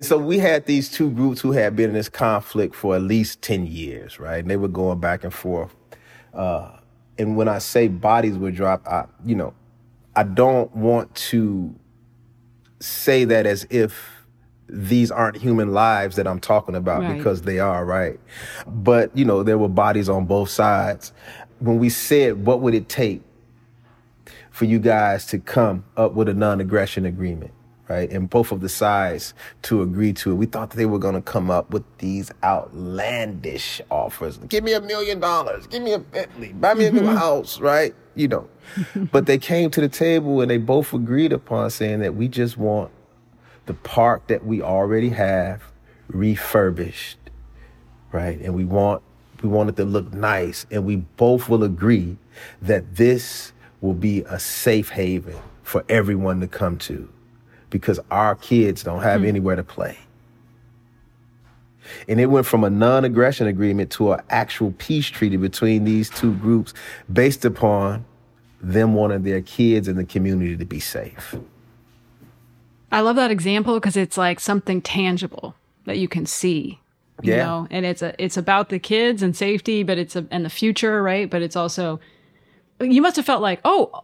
So 0.00 0.18
we 0.18 0.38
had 0.38 0.66
these 0.66 0.90
two 0.90 1.10
groups 1.10 1.40
who 1.40 1.52
had 1.52 1.76
been 1.76 1.90
in 1.90 1.94
this 1.94 2.08
conflict 2.08 2.74
for 2.74 2.96
at 2.96 3.02
least 3.02 3.40
10 3.40 3.66
years, 3.68 4.18
right? 4.18 4.38
And 4.40 4.50
they 4.50 4.56
were 4.56 4.66
going 4.66 4.98
back 4.98 5.22
and 5.22 5.32
forth. 5.32 5.72
Uh, 6.34 6.72
and 7.18 7.36
when 7.36 7.46
I 7.46 7.58
say 7.58 7.86
bodies 7.86 8.36
were 8.36 8.50
dropped, 8.50 8.88
I, 8.88 9.06
you 9.24 9.36
know, 9.36 9.54
I 10.16 10.24
don't 10.24 10.74
want 10.74 11.14
to 11.14 11.72
say 12.80 13.24
that 13.26 13.46
as 13.46 13.64
if 13.70 14.26
these 14.68 15.12
aren't 15.12 15.36
human 15.36 15.72
lives 15.72 16.16
that 16.16 16.26
I'm 16.26 16.40
talking 16.40 16.74
about 16.74 17.02
Right. 17.02 17.16
because 17.16 17.42
they 17.42 17.60
are, 17.60 17.84
right? 17.84 18.18
But, 18.66 19.16
you 19.16 19.24
know, 19.24 19.44
there 19.44 19.58
were 19.58 19.68
bodies 19.68 20.08
on 20.08 20.24
both 20.26 20.48
sides. 20.50 21.12
When 21.60 21.78
we 21.78 21.90
said, 21.90 22.44
what 22.44 22.60
would 22.60 22.74
it 22.74 22.88
take 22.88 23.22
for 24.52 24.66
you 24.66 24.78
guys 24.78 25.26
to 25.26 25.38
come 25.38 25.84
up 25.96 26.12
with 26.12 26.28
a 26.28 26.34
non-aggression 26.34 27.06
agreement, 27.06 27.52
right? 27.88 28.10
And 28.10 28.28
both 28.28 28.52
of 28.52 28.60
the 28.60 28.68
sides 28.68 29.32
to 29.62 29.82
agree 29.82 30.12
to 30.12 30.32
it. 30.32 30.34
We 30.34 30.46
thought 30.46 30.70
that 30.70 30.76
they 30.76 30.86
were 30.86 30.98
going 30.98 31.14
to 31.14 31.22
come 31.22 31.50
up 31.50 31.70
with 31.70 31.84
these 31.98 32.30
outlandish 32.44 33.80
offers. 33.90 34.36
Give 34.48 34.62
me 34.62 34.74
a 34.74 34.80
million 34.80 35.20
dollars. 35.20 35.66
Give 35.66 35.82
me 35.82 35.94
a 35.94 35.98
Bentley. 35.98 36.52
Buy 36.52 36.74
me 36.74 36.86
a 36.86 36.92
new 36.92 37.00
mm-hmm. 37.00 37.16
house, 37.16 37.60
right? 37.60 37.94
You 38.14 38.28
know. 38.28 38.48
but 39.10 39.26
they 39.26 39.38
came 39.38 39.70
to 39.70 39.80
the 39.80 39.88
table 39.88 40.42
and 40.42 40.50
they 40.50 40.58
both 40.58 40.92
agreed 40.92 41.32
upon 41.32 41.70
saying 41.70 42.00
that 42.00 42.14
we 42.14 42.28
just 42.28 42.58
want 42.58 42.90
the 43.66 43.74
park 43.74 44.26
that 44.26 44.44
we 44.44 44.60
already 44.60 45.08
have 45.08 45.62
refurbished, 46.08 47.18
right? 48.12 48.38
And 48.40 48.54
we 48.54 48.64
want 48.64 49.02
we 49.42 49.48
want 49.48 49.70
it 49.70 49.76
to 49.76 49.84
look 49.84 50.12
nice, 50.12 50.66
and 50.70 50.84
we 50.84 50.96
both 50.96 51.48
will 51.48 51.64
agree 51.64 52.16
that 52.60 52.94
this 52.94 53.52
will 53.82 53.92
be 53.92 54.22
a 54.22 54.38
safe 54.38 54.88
haven 54.88 55.36
for 55.62 55.84
everyone 55.90 56.40
to 56.40 56.48
come 56.48 56.78
to, 56.78 57.06
because 57.68 58.00
our 58.10 58.34
kids 58.36 58.82
don't 58.82 59.02
have 59.02 59.20
mm-hmm. 59.20 59.28
anywhere 59.28 59.56
to 59.56 59.62
play. 59.62 59.98
And 62.08 62.20
it 62.20 62.26
went 62.26 62.46
from 62.46 62.64
a 62.64 62.70
non-aggression 62.70 63.46
agreement 63.46 63.90
to 63.92 64.12
an 64.12 64.20
actual 64.30 64.72
peace 64.78 65.08
treaty 65.08 65.36
between 65.36 65.84
these 65.84 66.08
two 66.08 66.32
groups, 66.36 66.72
based 67.12 67.44
upon 67.44 68.04
them 68.60 68.94
wanting 68.94 69.24
their 69.24 69.42
kids 69.42 69.88
and 69.88 69.98
the 69.98 70.04
community 70.04 70.56
to 70.56 70.64
be 70.64 70.80
safe. 70.80 71.34
I 72.92 73.00
love 73.00 73.16
that 73.16 73.30
example 73.30 73.74
because 73.74 73.96
it's 73.96 74.16
like 74.16 74.38
something 74.38 74.80
tangible 74.80 75.54
that 75.86 75.98
you 75.98 76.08
can 76.08 76.24
see. 76.24 76.78
You 77.22 77.34
Yeah. 77.34 77.44
know, 77.44 77.68
and 77.70 77.84
it's 77.84 78.02
a 78.02 78.14
it's 78.22 78.36
about 78.36 78.68
the 78.68 78.78
kids 78.78 79.22
and 79.22 79.36
safety, 79.36 79.82
but 79.82 79.98
it's 79.98 80.16
a 80.16 80.26
and 80.30 80.44
the 80.44 80.50
future, 80.50 81.02
right? 81.02 81.28
But 81.28 81.42
it's 81.42 81.56
also 81.56 82.00
you 82.90 83.02
must 83.02 83.16
have 83.16 83.24
felt 83.26 83.42
like, 83.42 83.60
oh, 83.64 84.02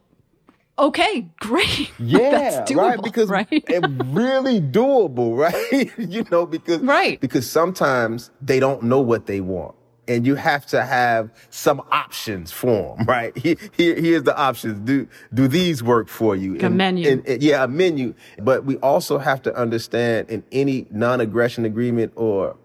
okay, 0.78 1.28
great. 1.40 1.90
Yeah, 1.98 2.30
That's 2.30 2.70
doable, 2.70 2.76
right. 2.78 3.02
Because 3.02 3.28
right? 3.28 3.46
it 3.50 3.84
really 4.06 4.60
doable, 4.60 5.36
right? 5.72 5.90
you 5.98 6.24
know, 6.30 6.46
because 6.46 6.80
Right. 6.80 7.20
Because 7.20 7.50
sometimes 7.50 8.30
they 8.40 8.60
don't 8.60 8.84
know 8.84 9.00
what 9.00 9.26
they 9.26 9.40
want, 9.40 9.74
and 10.06 10.24
you 10.26 10.36
have 10.36 10.64
to 10.66 10.84
have 10.84 11.30
some 11.50 11.82
options 11.90 12.52
for 12.52 12.96
them, 12.96 13.06
right? 13.06 13.36
Here, 13.36 13.56
here 13.76 13.94
here's 13.96 14.22
the 14.22 14.36
options. 14.36 14.78
Do 14.80 15.08
do 15.34 15.48
these 15.48 15.82
work 15.82 16.08
for 16.08 16.36
you? 16.36 16.54
Like 16.54 16.62
a 16.62 16.70
menu. 16.70 17.08
and- 17.10 17.26
and- 17.26 17.42
yeah, 17.42 17.64
a 17.64 17.68
menu. 17.68 18.14
But 18.40 18.64
we 18.64 18.76
also 18.76 19.18
have 19.18 19.42
to 19.42 19.54
understand 19.56 20.30
in 20.30 20.44
any 20.52 20.86
non-aggression 20.90 21.64
agreement 21.64 22.12
or 22.16 22.56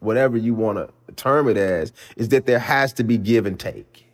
whatever 0.00 0.36
you 0.36 0.54
want 0.54 0.78
to 0.78 1.14
term 1.14 1.48
it 1.48 1.56
as, 1.56 1.92
is 2.16 2.28
that 2.28 2.46
there 2.46 2.58
has 2.60 2.92
to 2.94 3.02
be 3.04 3.18
give 3.18 3.44
and 3.46 3.58
take. 3.58 4.05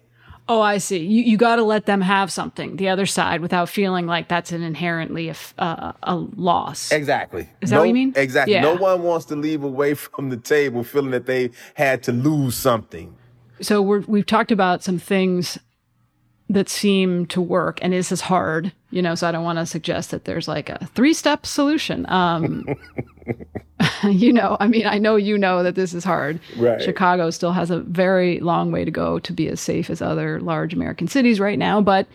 Oh, 0.48 0.60
I 0.60 0.78
see. 0.78 0.98
You 0.98 1.22
you 1.22 1.36
got 1.36 1.56
to 1.56 1.62
let 1.62 1.86
them 1.86 2.00
have 2.00 2.30
something, 2.32 2.76
the 2.76 2.88
other 2.88 3.06
side, 3.06 3.40
without 3.40 3.68
feeling 3.68 4.06
like 4.06 4.28
that's 4.28 4.52
an 4.52 4.62
inherently 4.62 5.28
a, 5.28 5.36
uh, 5.58 5.92
a 6.02 6.16
loss. 6.16 6.90
Exactly. 6.90 7.48
Is 7.60 7.70
that 7.70 7.78
what 7.78 7.88
you 7.88 7.94
mean? 7.94 8.12
Exactly. 8.16 8.54
Yeah. 8.54 8.62
No 8.62 8.74
one 8.74 9.02
wants 9.02 9.26
to 9.26 9.36
leave 9.36 9.62
away 9.62 9.94
from 10.04 10.30
the 10.30 10.36
table 10.36 10.82
feeling 10.84 11.12
that 11.12 11.26
they 11.26 11.50
had 11.74 12.02
to 12.04 12.12
lose 12.12 12.56
something. 12.56 13.14
so 13.60 13.80
we're, 13.80 14.00
we've 14.00 14.26
talked 14.26 14.50
about 14.50 14.82
some 14.82 14.98
things 14.98 15.58
that 16.52 16.68
seem 16.68 17.26
to 17.26 17.40
work 17.40 17.78
and 17.82 17.92
this 17.92 18.12
is 18.12 18.20
hard 18.20 18.72
you 18.90 19.00
know 19.00 19.14
so 19.14 19.28
i 19.28 19.32
don't 19.32 19.44
want 19.44 19.58
to 19.58 19.66
suggest 19.66 20.10
that 20.10 20.24
there's 20.24 20.46
like 20.46 20.68
a 20.68 20.86
three 20.94 21.14
step 21.14 21.46
solution. 21.46 22.04
Um 22.08 22.66
you 24.04 24.32
know 24.32 24.56
i 24.60 24.66
mean 24.66 24.86
i 24.86 24.98
know 24.98 25.16
you 25.16 25.38
know 25.38 25.62
that 25.62 25.74
this 25.74 25.94
is 25.94 26.04
hard. 26.04 26.40
Right. 26.56 26.80
chicago 26.80 27.30
still 27.30 27.52
has 27.52 27.70
a 27.70 27.80
very 27.80 28.38
long 28.40 28.70
way 28.70 28.84
to 28.84 28.90
go 28.90 29.18
to 29.18 29.32
be 29.32 29.48
as 29.48 29.60
safe 29.60 29.90
as 29.90 30.02
other 30.02 30.40
large 30.40 30.74
american 30.74 31.08
cities 31.08 31.40
right 31.40 31.58
now 31.58 31.80
but 31.80 32.06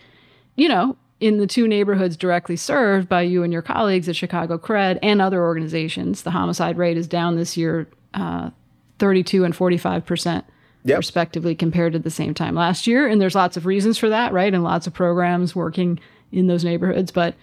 you 0.56 0.68
know 0.68 0.96
in 1.20 1.38
the 1.38 1.46
two 1.46 1.66
neighborhoods 1.66 2.16
directly 2.16 2.56
served 2.56 3.08
by 3.08 3.22
you 3.22 3.42
and 3.42 3.52
your 3.52 3.62
colleagues 3.62 4.08
at 4.08 4.16
chicago 4.16 4.56
cred 4.56 4.98
and 5.02 5.20
other 5.20 5.42
organizations 5.42 6.22
the 6.22 6.30
homicide 6.30 6.78
rate 6.78 6.96
is 6.96 7.06
down 7.06 7.36
this 7.36 7.56
year 7.56 7.88
uh, 8.14 8.50
32 8.98 9.44
and 9.44 9.56
45 9.56 10.06
percent 10.06 10.44
Yep. 10.84 10.98
respectively 10.98 11.54
compared 11.54 11.92
to 11.92 11.98
the 11.98 12.10
same 12.10 12.34
time 12.34 12.54
last 12.54 12.86
year. 12.86 13.06
And 13.06 13.20
there's 13.20 13.34
lots 13.34 13.56
of 13.56 13.66
reasons 13.66 13.98
for 13.98 14.08
that, 14.08 14.32
right? 14.32 14.54
And 14.54 14.64
lots 14.64 14.86
of 14.86 14.94
programs 14.94 15.54
working 15.54 15.98
in 16.32 16.46
those 16.46 16.64
neighborhoods. 16.64 17.10
But 17.10 17.34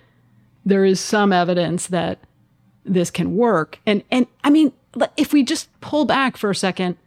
there 0.66 0.86
is 0.86 1.00
some 1.00 1.32
evidence 1.32 1.88
that 1.88 2.20
this 2.86 3.12
can 3.12 3.36
work. 3.36 3.80
And 3.86 4.04
and 4.10 4.28
I 4.44 4.50
mean, 4.50 4.72
if 5.18 5.34
we 5.34 5.44
just 5.44 5.70
pull 5.82 6.06
back 6.06 6.38
for 6.38 6.50
a 6.50 6.56
second, 6.56 6.98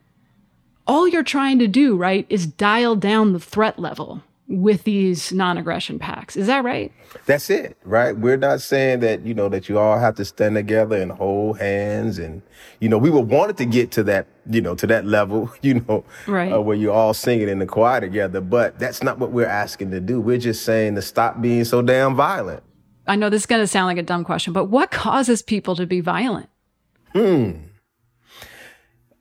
all 0.87 1.09
you're 1.09 1.23
trying 1.23 1.59
to 1.59 1.69
do, 1.69 1.97
right, 1.97 2.27
is 2.29 2.47
dial 2.47 2.97
down 2.97 3.33
the 3.33 3.41
threat 3.41 3.79
level. 3.79 4.23
With 4.49 4.85
these 4.85 5.31
non-aggression 5.31 5.99
pacts. 5.99 6.35
Is 6.35 6.47
that 6.47 6.65
right? 6.65 6.91
That's 7.27 7.51
it, 7.51 7.77
right? 7.85 8.17
We're 8.17 8.39
not 8.39 8.63
saying 8.63 9.01
that, 9.01 9.25
you 9.27 9.35
know, 9.35 9.51
that 9.51 9.69
you 9.69 9.79
all 9.79 9.99
have 9.99 10.15
to 10.17 10.25
stand 10.25 10.55
together 10.55 10.97
and 10.97 11.13
hold 11.13 11.59
hands 11.59 12.19
and, 12.19 12.41
you 12.81 12.89
know, 12.89 12.97
we 12.97 13.11
would 13.11 13.29
want 13.29 13.51
it 13.51 13.57
to 13.59 13.67
get 13.67 13.91
to 13.93 14.03
that, 14.05 14.27
you 14.49 14.63
know, 14.63 14.75
to 14.75 14.87
that 14.87 15.05
level, 15.05 15.53
you 15.63 15.85
know, 15.87 16.03
right. 16.27 16.51
uh, 16.51 16.61
where 16.61 16.77
you're 16.77 16.95
all 16.95 17.13
singing 17.13 17.49
in 17.49 17.59
the 17.59 17.67
choir 17.67 18.01
together, 18.01 18.41
but 18.41 18.79
that's 18.79 19.03
not 19.03 19.19
what 19.19 19.33
we're 19.33 19.47
asking 19.47 19.91
to 19.91 20.01
do. 20.01 20.19
We're 20.19 20.39
just 20.39 20.65
saying 20.65 20.95
to 20.95 21.03
stop 21.03 21.43
being 21.43 21.65
so 21.65 21.83
damn 21.83 22.17
violent. 22.17 22.63
I 23.07 23.17
know 23.17 23.29
this 23.29 23.43
is 23.43 23.47
going 23.47 23.63
to 23.63 23.67
sound 23.67 23.87
like 23.87 23.99
a 23.99 24.03
dumb 24.03 24.25
question, 24.25 24.53
but 24.53 24.67
what 24.67 24.91
causes 24.91 25.43
people 25.43 25.77
to 25.77 25.87
be 25.87 26.01
violent? 26.01 26.49
Hmm. 27.13 27.53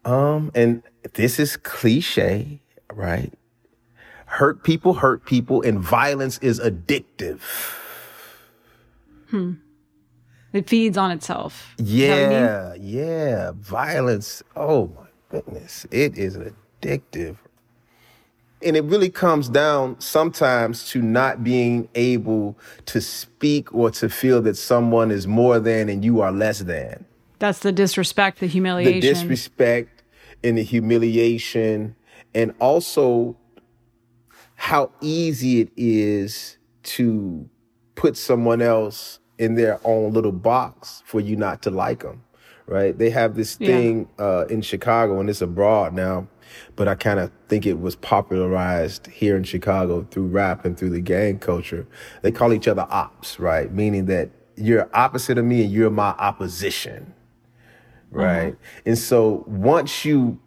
Um, 0.06 0.52
and 0.56 0.84
this 1.14 1.38
is 1.38 1.58
cliche, 1.58 2.62
right? 2.94 3.34
Hurt 4.28 4.64
people 4.64 4.94
hurt 4.94 5.26
people, 5.26 5.62
and 5.62 5.80
violence 5.80 6.38
is 6.40 6.60
addictive. 6.60 7.40
Hmm. 9.30 9.54
It 10.54 10.70
feeds 10.70 10.98
on 10.98 11.12
itself. 11.12 11.74
Yeah, 11.78 12.74
yeah. 12.76 13.52
Violence. 13.56 14.44
Oh 14.56 14.88
my 14.88 15.08
goodness. 15.30 15.86
It 15.92 16.18
is 16.18 16.38
addictive. 16.38 17.38
And 18.64 18.76
it 18.76 18.84
really 18.86 19.10
comes 19.10 19.50
down 19.50 20.00
sometimes 20.00 20.90
to 20.90 21.02
not 21.02 21.44
being 21.44 21.90
able 21.96 22.58
to 22.88 23.02
speak 23.02 23.74
or 23.74 23.92
to 23.92 24.10
feel 24.10 24.42
that 24.44 24.56
someone 24.56 25.12
is 25.12 25.28
more 25.28 25.60
than 25.60 25.90
and 25.90 26.04
you 26.04 26.22
are 26.22 26.32
less 26.32 26.60
than. 26.60 27.06
That's 27.40 27.60
the 27.60 27.72
disrespect, 27.72 28.40
the 28.40 28.48
humiliation. 28.48 29.00
The 29.00 29.08
disrespect 29.08 30.04
and 30.44 30.58
the 30.58 30.64
humiliation, 30.64 31.96
and 32.34 32.54
also 32.60 33.38
how 34.58 34.92
easy 35.02 35.62
it 35.62 35.72
is 35.78 36.58
to 36.84 37.48
put 37.96 38.18
someone 38.18 38.62
else 38.62 39.20
in 39.38 39.56
their 39.56 39.80
own 39.84 40.12
little 40.12 40.32
box 40.32 41.04
for 41.06 41.22
you 41.22 41.36
not 41.36 41.62
to 41.62 41.70
like 41.70 42.02
them, 42.02 42.24
right? 42.66 42.98
They 42.98 43.12
have 43.12 43.36
this 43.36 43.56
thing 43.56 44.10
yeah. 44.18 44.26
uh, 44.26 44.46
in 44.50 44.62
Chicago, 44.62 45.20
and 45.20 45.30
it's 45.30 45.42
abroad 45.42 45.94
now, 45.94 46.28
but 46.76 46.88
I 46.88 46.96
kind 46.96 47.20
of 47.20 47.32
think 47.48 47.68
it 47.68 47.80
was 47.80 47.96
popularized 47.96 49.08
here 49.08 49.38
in 49.38 49.44
Chicago 49.44 50.08
through 50.10 50.28
rap 50.28 50.66
and 50.66 50.78
through 50.78 50.90
the 50.90 51.02
gang 51.02 51.38
culture. 51.38 51.88
They 52.24 52.32
call 52.32 52.52
each 52.52 52.68
other 52.68 52.88
ops, 52.90 53.40
right? 53.40 53.72
Meaning 53.72 54.08
that 54.08 54.32
you're 54.56 54.90
opposite 54.94 55.38
of 55.38 55.46
me 55.46 55.64
and 55.64 55.72
you're 55.72 55.92
my 55.92 56.16
opposition, 56.18 57.14
right? 58.10 58.54
Mm-hmm. 58.54 58.90
And 58.90 58.98
so 58.98 59.44
once 59.46 60.04
you 60.04 60.40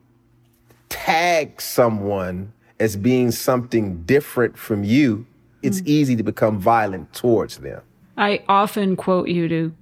tag 0.89 1.61
someone 1.61 2.53
as 2.81 2.97
being 2.97 3.31
something 3.31 4.03
different 4.03 4.57
from 4.59 4.83
you, 4.83 5.27
it's 5.63 5.83
mm. 5.83 5.87
easy 5.87 6.17
to 6.17 6.23
become 6.23 6.59
violent 6.59 7.13
towards 7.13 7.59
them. 7.59 7.83
I 8.17 8.43
often 8.49 8.97
quote 8.97 9.29
you 9.29 9.47
to 9.49 9.73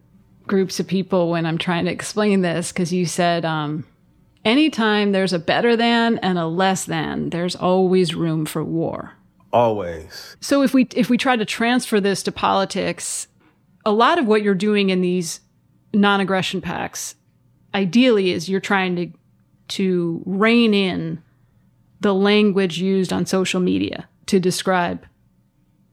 groups 0.46 0.80
of 0.80 0.86
people 0.86 1.30
when 1.30 1.46
I'm 1.46 1.58
trying 1.58 1.84
to 1.84 1.92
explain 1.92 2.42
this 2.42 2.72
because 2.72 2.92
you 2.92 3.06
said, 3.06 3.44
um, 3.44 3.86
anytime 4.44 5.12
there's 5.12 5.32
a 5.32 5.38
better 5.38 5.76
than 5.76 6.18
and 6.18 6.38
a 6.38 6.46
less 6.46 6.84
than, 6.84 7.30
there's 7.30 7.54
always 7.54 8.14
room 8.14 8.44
for 8.44 8.64
war. 8.64 9.12
Always. 9.52 10.36
So 10.40 10.62
if 10.62 10.74
we 10.74 10.88
if 10.94 11.08
we 11.08 11.16
try 11.16 11.36
to 11.36 11.44
transfer 11.44 12.00
this 12.00 12.22
to 12.24 12.32
politics, 12.32 13.28
a 13.86 13.92
lot 13.92 14.18
of 14.18 14.26
what 14.26 14.42
you're 14.42 14.54
doing 14.54 14.90
in 14.90 15.00
these 15.00 15.40
non-aggression 15.94 16.60
pacts, 16.60 17.14
ideally, 17.74 18.30
is 18.30 18.48
you're 18.48 18.60
trying 18.60 18.96
to 18.96 19.10
to 19.68 20.22
rein 20.26 20.74
in 20.74 21.22
the 22.00 22.14
language 22.14 22.78
used 22.78 23.12
on 23.12 23.26
social 23.26 23.60
media 23.60 24.08
to 24.26 24.38
describe 24.38 25.04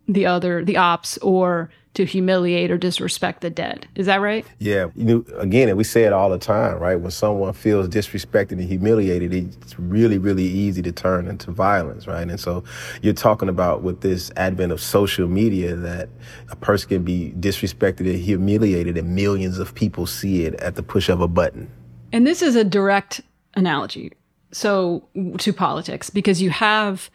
the 0.07 0.25
other, 0.25 0.63
the 0.63 0.77
ops, 0.77 1.17
or 1.19 1.69
to 1.95 2.05
humiliate 2.05 2.69
or 2.69 2.77
disrespect 2.77 3.41
the 3.41 3.49
dead. 3.49 3.87
Is 3.95 4.05
that 4.05 4.19
right? 4.19 4.45
Yeah. 4.59 4.87
You 4.95 5.05
know, 5.05 5.25
again, 5.37 5.75
we 5.77 5.85
say 5.85 6.03
it 6.03 6.11
all 6.11 6.29
the 6.29 6.37
time, 6.37 6.77
right? 6.77 6.95
When 6.95 7.09
someone 7.09 7.53
feels 7.53 7.87
disrespected 7.87 8.53
and 8.53 8.63
humiliated, 8.63 9.33
it's 9.33 9.79
really, 9.79 10.17
really 10.17 10.43
easy 10.43 10.81
to 10.81 10.91
turn 10.91 11.27
into 11.27 11.51
violence, 11.51 12.05
right? 12.05 12.29
And 12.29 12.39
so 12.39 12.65
you're 13.01 13.13
talking 13.13 13.47
about 13.47 13.81
with 13.81 14.01
this 14.01 14.29
advent 14.35 14.73
of 14.73 14.81
social 14.81 15.27
media 15.27 15.75
that 15.75 16.09
a 16.51 16.55
person 16.57 16.89
can 16.89 17.03
be 17.03 17.33
disrespected 17.39 18.01
and 18.01 18.19
humiliated 18.19 18.97
and 18.97 19.15
millions 19.15 19.57
of 19.57 19.73
people 19.73 20.05
see 20.05 20.43
it 20.43 20.53
at 20.55 20.75
the 20.75 20.83
push 20.83 21.07
of 21.07 21.21
a 21.21 21.27
button. 21.29 21.71
And 22.11 22.27
this 22.27 22.41
is 22.41 22.57
a 22.57 22.65
direct 22.65 23.21
analogy. 23.55 24.11
So 24.51 25.07
to 25.37 25.53
politics, 25.53 26.09
because 26.09 26.41
you 26.41 26.49
have 26.49 27.09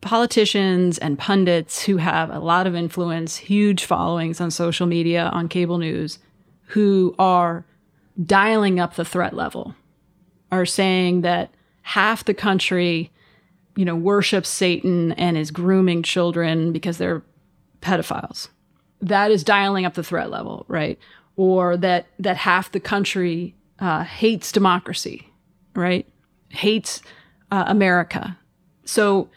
politicians 0.00 0.98
and 0.98 1.18
pundits 1.18 1.82
who 1.84 1.96
have 1.96 2.30
a 2.30 2.38
lot 2.38 2.66
of 2.66 2.74
influence, 2.74 3.36
huge 3.36 3.84
followings 3.84 4.40
on 4.40 4.50
social 4.50 4.86
media, 4.86 5.30
on 5.32 5.48
cable 5.48 5.78
news, 5.78 6.18
who 6.66 7.14
are 7.18 7.64
dialing 8.24 8.78
up 8.78 8.94
the 8.94 9.04
threat 9.04 9.34
level, 9.34 9.74
are 10.52 10.66
saying 10.66 11.22
that 11.22 11.50
half 11.82 12.24
the 12.24 12.34
country, 12.34 13.10
you 13.74 13.84
know, 13.84 13.96
worships 13.96 14.48
Satan 14.48 15.12
and 15.12 15.36
is 15.36 15.50
grooming 15.50 16.02
children 16.02 16.72
because 16.72 16.98
they're 16.98 17.22
pedophiles. 17.80 18.48
That 19.00 19.30
is 19.30 19.44
dialing 19.44 19.84
up 19.84 19.94
the 19.94 20.02
threat 20.02 20.30
level, 20.30 20.64
right? 20.68 20.98
Or 21.36 21.76
that 21.76 22.06
that 22.18 22.36
half 22.36 22.72
the 22.72 22.80
country 22.80 23.54
uh, 23.78 24.04
hates 24.04 24.52
democracy, 24.52 25.30
right? 25.74 26.06
Hates 26.48 27.02
uh, 27.50 27.64
America. 27.66 28.36
So 28.84 29.28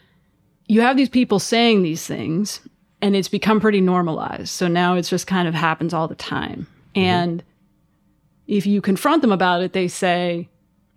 you 0.66 0.80
have 0.80 0.96
these 0.96 1.08
people 1.08 1.38
saying 1.38 1.82
these 1.82 2.06
things 2.06 2.60
and 3.02 3.16
it's 3.16 3.28
become 3.28 3.60
pretty 3.60 3.80
normalized. 3.80 4.48
So 4.48 4.68
now 4.68 4.94
it's 4.94 5.08
just 5.08 5.26
kind 5.26 5.48
of 5.48 5.54
happens 5.54 5.94
all 5.94 6.08
the 6.08 6.14
time. 6.14 6.66
Mm-hmm. 6.94 7.00
And 7.00 7.44
if 8.46 8.66
you 8.66 8.80
confront 8.80 9.22
them 9.22 9.32
about 9.32 9.62
it, 9.62 9.72
they 9.72 9.88
say, 9.88 10.48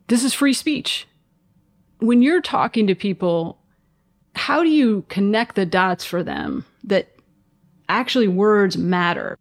this 0.08 0.24
is 0.24 0.34
free 0.34 0.54
speech. 0.54 1.08
When 2.00 2.22
you're 2.22 2.42
talking 2.42 2.88
to 2.88 2.96
people, 2.96 3.58
how 4.36 4.64
do 4.64 4.70
you 4.70 5.06
connect 5.10 5.56
the 5.56 5.66
dots 5.66 6.04
for 6.04 6.24
them 6.24 6.66
that 6.84 7.10
actually 7.88 8.28
words 8.28 8.78
matter? 8.78 9.38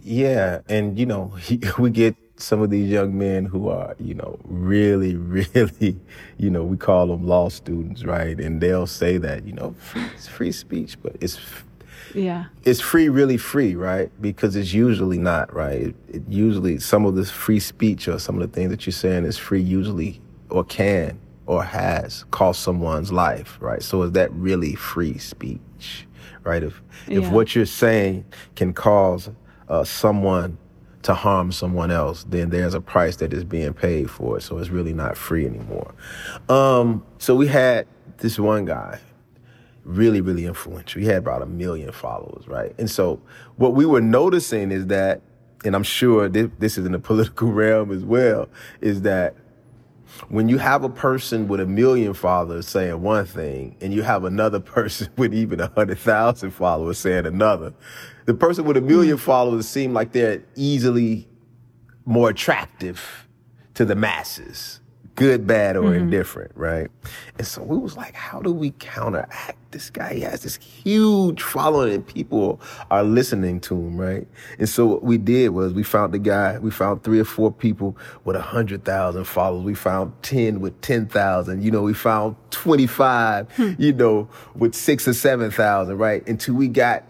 Yeah. 0.00 0.60
And, 0.68 0.98
you 0.98 1.06
know, 1.06 1.32
we 1.78 1.90
get 1.90 2.16
some 2.38 2.60
of 2.60 2.70
these 2.70 2.90
young 2.90 3.16
men 3.16 3.46
who 3.46 3.68
are, 3.68 3.94
you 3.98 4.14
know, 4.14 4.38
really, 4.44 5.16
really, 5.16 5.98
you 6.38 6.50
know, 6.50 6.64
we 6.64 6.76
call 6.76 7.06
them 7.06 7.26
law 7.26 7.48
students, 7.48 8.04
right? 8.04 8.38
And 8.38 8.60
they'll 8.60 8.86
say 8.86 9.16
that, 9.18 9.46
you 9.46 9.52
know, 9.52 9.74
free, 9.78 10.04
it's 10.14 10.28
free 10.28 10.52
speech, 10.52 11.00
but 11.02 11.16
it's 11.20 11.38
yeah, 12.14 12.46
it's 12.64 12.80
free, 12.80 13.08
really 13.08 13.36
free, 13.36 13.74
right? 13.74 14.10
Because 14.20 14.56
it's 14.56 14.72
usually 14.72 15.18
not, 15.18 15.52
right? 15.52 15.80
It, 15.80 15.94
it 16.08 16.22
usually 16.28 16.78
some 16.78 17.04
of 17.04 17.14
this 17.14 17.30
free 17.30 17.60
speech 17.60 18.08
or 18.08 18.18
some 18.18 18.40
of 18.40 18.42
the 18.42 18.54
things 18.54 18.70
that 18.70 18.86
you're 18.86 18.92
saying 18.92 19.24
is 19.24 19.36
free, 19.36 19.60
usually 19.60 20.20
or 20.48 20.64
can 20.64 21.18
or 21.46 21.62
has 21.62 22.24
cost 22.30 22.62
someone's 22.62 23.12
life, 23.12 23.58
right? 23.60 23.82
So 23.82 24.02
is 24.02 24.12
that 24.12 24.32
really 24.32 24.74
free 24.74 25.18
speech, 25.18 26.06
right? 26.42 26.62
If 26.62 26.82
yeah. 27.06 27.18
if 27.18 27.30
what 27.30 27.54
you're 27.54 27.66
saying 27.66 28.24
can 28.54 28.72
cause 28.72 29.30
uh, 29.68 29.84
someone 29.84 30.58
to 31.06 31.14
harm 31.14 31.52
someone 31.52 31.92
else, 31.92 32.24
then 32.24 32.50
there's 32.50 32.74
a 32.74 32.80
price 32.80 33.14
that 33.14 33.32
is 33.32 33.44
being 33.44 33.72
paid 33.72 34.10
for 34.10 34.36
it. 34.36 34.40
So 34.40 34.58
it's 34.58 34.70
really 34.70 34.92
not 34.92 35.16
free 35.16 35.46
anymore. 35.46 35.94
Um, 36.48 37.06
so 37.18 37.36
we 37.36 37.46
had 37.46 37.86
this 38.18 38.40
one 38.40 38.64
guy, 38.64 38.98
really, 39.84 40.20
really 40.20 40.46
influential. 40.46 41.00
He 41.00 41.06
had 41.06 41.18
about 41.18 41.42
a 41.42 41.46
million 41.46 41.92
followers, 41.92 42.48
right? 42.48 42.74
And 42.76 42.90
so 42.90 43.20
what 43.54 43.74
we 43.74 43.86
were 43.86 44.00
noticing 44.00 44.72
is 44.72 44.88
that, 44.88 45.22
and 45.64 45.76
I'm 45.76 45.84
sure 45.84 46.28
this, 46.28 46.50
this 46.58 46.76
is 46.76 46.84
in 46.84 46.90
the 46.90 46.98
political 47.10 47.52
realm 47.52 47.92
as 47.92 48.04
well, 48.04 48.48
is 48.80 49.02
that 49.02 49.36
when 50.28 50.48
you 50.48 50.58
have 50.58 50.84
a 50.84 50.88
person 50.88 51.48
with 51.48 51.60
a 51.60 51.66
million 51.66 52.14
followers 52.14 52.68
saying 52.68 53.00
one 53.02 53.26
thing 53.26 53.76
and 53.80 53.92
you 53.92 54.02
have 54.02 54.24
another 54.24 54.60
person 54.76 55.08
with 55.16 55.34
even 55.34 55.60
a 55.60 55.68
hundred 55.68 55.98
thousand 55.98 56.50
followers 56.50 56.98
saying 56.98 57.26
another, 57.26 57.72
the 58.24 58.34
person 58.34 58.64
with 58.64 58.76
a 58.76 58.80
million 58.80 59.16
mm. 59.16 59.20
followers 59.20 59.68
seem 59.68 59.92
like 59.92 60.12
they're 60.12 60.42
easily 60.54 61.28
more 62.04 62.30
attractive 62.30 63.26
to 63.74 63.84
the 63.84 63.94
masses 63.94 64.80
good, 65.16 65.46
bad, 65.46 65.76
or 65.76 65.84
mm-hmm. 65.84 66.04
indifferent, 66.04 66.52
right? 66.54 66.88
And 67.38 67.46
so 67.46 67.62
we 67.62 67.76
was 67.78 67.96
like, 67.96 68.14
how 68.14 68.40
do 68.40 68.52
we 68.52 68.70
counteract 68.72 69.58
this 69.72 69.88
guy? 69.90 70.14
He 70.14 70.20
has 70.20 70.42
this 70.42 70.56
huge 70.56 71.42
following 71.42 71.92
and 71.92 72.06
people 72.06 72.60
are 72.90 73.02
listening 73.02 73.60
to 73.60 73.74
him, 73.74 73.96
right? 73.96 74.28
And 74.58 74.68
so 74.68 74.86
what 74.86 75.02
we 75.02 75.16
did 75.16 75.48
was 75.48 75.72
we 75.72 75.82
found 75.82 76.12
the 76.12 76.18
guy, 76.18 76.58
we 76.58 76.70
found 76.70 77.02
three 77.02 77.18
or 77.18 77.24
four 77.24 77.50
people 77.50 77.96
with 78.24 78.36
a 78.36 78.42
hundred 78.42 78.84
thousand 78.84 79.24
followers. 79.24 79.64
We 79.64 79.74
found 79.74 80.12
10 80.22 80.60
with 80.60 80.78
10,000. 80.82 81.62
You 81.62 81.70
know, 81.70 81.82
we 81.82 81.94
found 81.94 82.36
25, 82.50 83.50
hmm. 83.52 83.72
you 83.78 83.94
know, 83.94 84.28
with 84.54 84.74
six 84.74 85.08
or 85.08 85.14
7,000, 85.14 85.96
right? 85.96 86.26
Until 86.28 86.54
we 86.54 86.68
got 86.68 87.04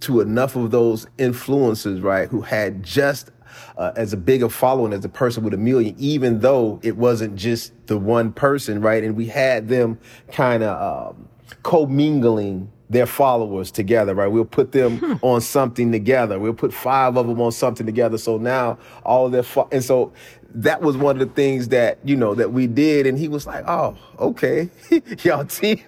to 0.00 0.20
enough 0.20 0.56
of 0.56 0.70
those 0.70 1.06
influencers, 1.18 2.02
right, 2.02 2.28
who 2.28 2.42
had 2.42 2.82
just 2.82 3.30
uh, 3.76 3.92
as 3.96 4.12
a 4.12 4.16
bigger 4.16 4.48
following 4.48 4.92
as 4.92 5.04
a 5.04 5.08
person 5.08 5.42
with 5.44 5.54
a 5.54 5.58
million, 5.58 5.94
even 5.98 6.40
though 6.40 6.78
it 6.82 6.96
wasn't 6.96 7.36
just 7.36 7.72
the 7.86 7.98
one 7.98 8.32
person, 8.32 8.80
right? 8.80 9.02
And 9.04 9.16
we 9.16 9.26
had 9.26 9.68
them 9.68 9.98
kind 10.32 10.62
of 10.62 11.14
um, 11.16 11.28
commingling 11.62 12.70
their 12.88 13.06
followers 13.06 13.70
together, 13.70 14.14
right? 14.16 14.26
We'll 14.26 14.44
put 14.44 14.72
them 14.72 14.98
Hmm. 14.98 15.12
on 15.22 15.40
something 15.40 15.92
together. 15.92 16.38
We'll 16.40 16.54
put 16.54 16.72
five 16.74 17.16
of 17.16 17.28
them 17.28 17.40
on 17.40 17.52
something 17.52 17.86
together. 17.86 18.18
So 18.18 18.36
now 18.36 18.78
all 19.04 19.26
of 19.26 19.32
their 19.32 19.44
fo- 19.44 19.68
and 19.70 19.82
so 19.84 20.12
that 20.54 20.82
was 20.82 20.96
one 20.96 21.20
of 21.20 21.28
the 21.28 21.34
things 21.34 21.68
that 21.68 21.98
you 22.04 22.16
know 22.16 22.34
that 22.34 22.52
we 22.52 22.66
did, 22.66 23.06
and 23.06 23.18
he 23.18 23.28
was 23.28 23.46
like, 23.46 23.64
"Oh, 23.68 23.96
okay, 24.18 24.68
y'all 25.22 25.44
teaming, 25.44 25.84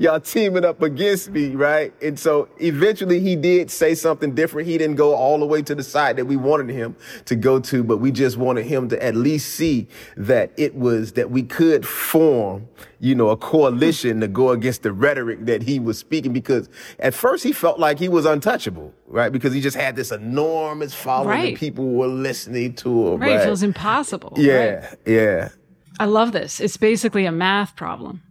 y'all 0.00 0.20
teaming 0.20 0.64
up 0.64 0.82
against 0.82 1.30
me, 1.30 1.54
right?" 1.54 1.92
And 2.02 2.18
so 2.18 2.48
eventually 2.58 3.20
he 3.20 3.36
did 3.36 3.70
say 3.70 3.94
something 3.94 4.34
different. 4.34 4.66
He 4.68 4.78
didn't 4.78 4.96
go 4.96 5.14
all 5.14 5.38
the 5.38 5.46
way 5.46 5.62
to 5.62 5.74
the 5.74 5.82
side 5.84 6.16
that 6.16 6.24
we 6.24 6.36
wanted 6.36 6.70
him 6.70 6.96
to 7.26 7.36
go 7.36 7.60
to, 7.60 7.84
but 7.84 7.98
we 7.98 8.10
just 8.10 8.36
wanted 8.36 8.66
him 8.66 8.88
to 8.88 9.02
at 9.02 9.14
least 9.14 9.54
see 9.54 9.86
that 10.16 10.50
it 10.56 10.74
was 10.74 11.12
that 11.12 11.30
we 11.30 11.42
could 11.42 11.86
form, 11.86 12.66
you 12.98 13.14
know, 13.14 13.28
a 13.30 13.36
coalition 13.36 14.20
to 14.20 14.28
go 14.28 14.50
against 14.50 14.82
the 14.82 14.92
rhetoric 14.92 15.46
that 15.46 15.62
he 15.62 15.78
was 15.78 15.98
speaking. 15.98 16.32
Because 16.32 16.68
at 16.98 17.14
first 17.14 17.44
he 17.44 17.52
felt 17.52 17.78
like 17.78 17.98
he 17.98 18.08
was 18.08 18.26
untouchable, 18.26 18.92
right? 19.06 19.30
Because 19.30 19.52
he 19.54 19.60
just 19.60 19.76
had 19.76 19.94
this 19.94 20.10
enormous 20.10 20.94
following, 20.94 21.28
Right. 21.28 21.48
and 21.50 21.56
people 21.56 21.90
were 21.92 22.06
listening 22.08 22.74
to 22.74 22.88
him, 23.08 23.20
Right. 23.20 23.30
right? 23.32 23.40
It 23.40 23.44
feels 23.44 23.62
impossible. 23.62 23.99
Yeah, 24.36 24.88
right? 24.88 24.98
yeah. 25.06 25.48
I 25.98 26.06
love 26.06 26.32
this. 26.32 26.60
It's 26.60 26.76
basically 26.76 27.26
a 27.26 27.32
math 27.32 27.76
problem, 27.76 28.22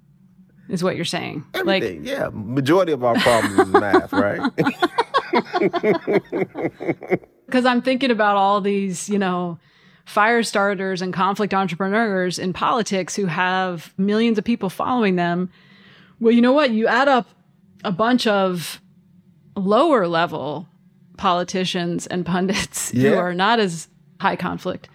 is 0.70 0.84
what 0.84 0.96
you're 0.96 1.06
saying. 1.06 1.46
Like, 1.64 2.00
yeah. 2.02 2.30
Majority 2.34 2.92
of 2.92 3.04
our 3.04 3.16
problems 3.16 3.60
is 3.60 3.68
math, 3.68 4.14
right? 4.14 4.52
because 7.46 7.66
I'm 7.66 7.82
thinking 7.82 8.12
about 8.12 8.38
all 8.38 8.62
these, 8.62 9.10
you 9.10 9.20
know, 9.20 9.60
fire 10.06 10.44
starters 10.44 11.02
and 11.02 11.14
conflict 11.14 11.54
entrepreneurs 11.54 12.40
in 12.40 12.54
politics 12.54 13.16
who 13.16 13.28
have 13.28 13.94
millions 13.98 14.38
of 14.38 14.44
people 14.44 14.70
following 14.70 15.16
them. 15.16 15.50
Well, 16.20 16.34
you 16.34 16.42
know 16.42 16.54
what? 16.54 16.72
You 16.72 16.88
add 16.88 17.08
up 17.08 17.28
a 17.84 17.92
bunch 17.92 18.28
of 18.28 18.82
lower 19.56 20.08
level 20.08 20.68
politicians 21.18 22.08
and 22.08 22.26
pundits 22.26 22.92
who 22.92 23.14
are 23.14 23.34
not 23.34 23.60
as 23.60 23.88
high 24.20 24.36
conflict. 24.36 24.90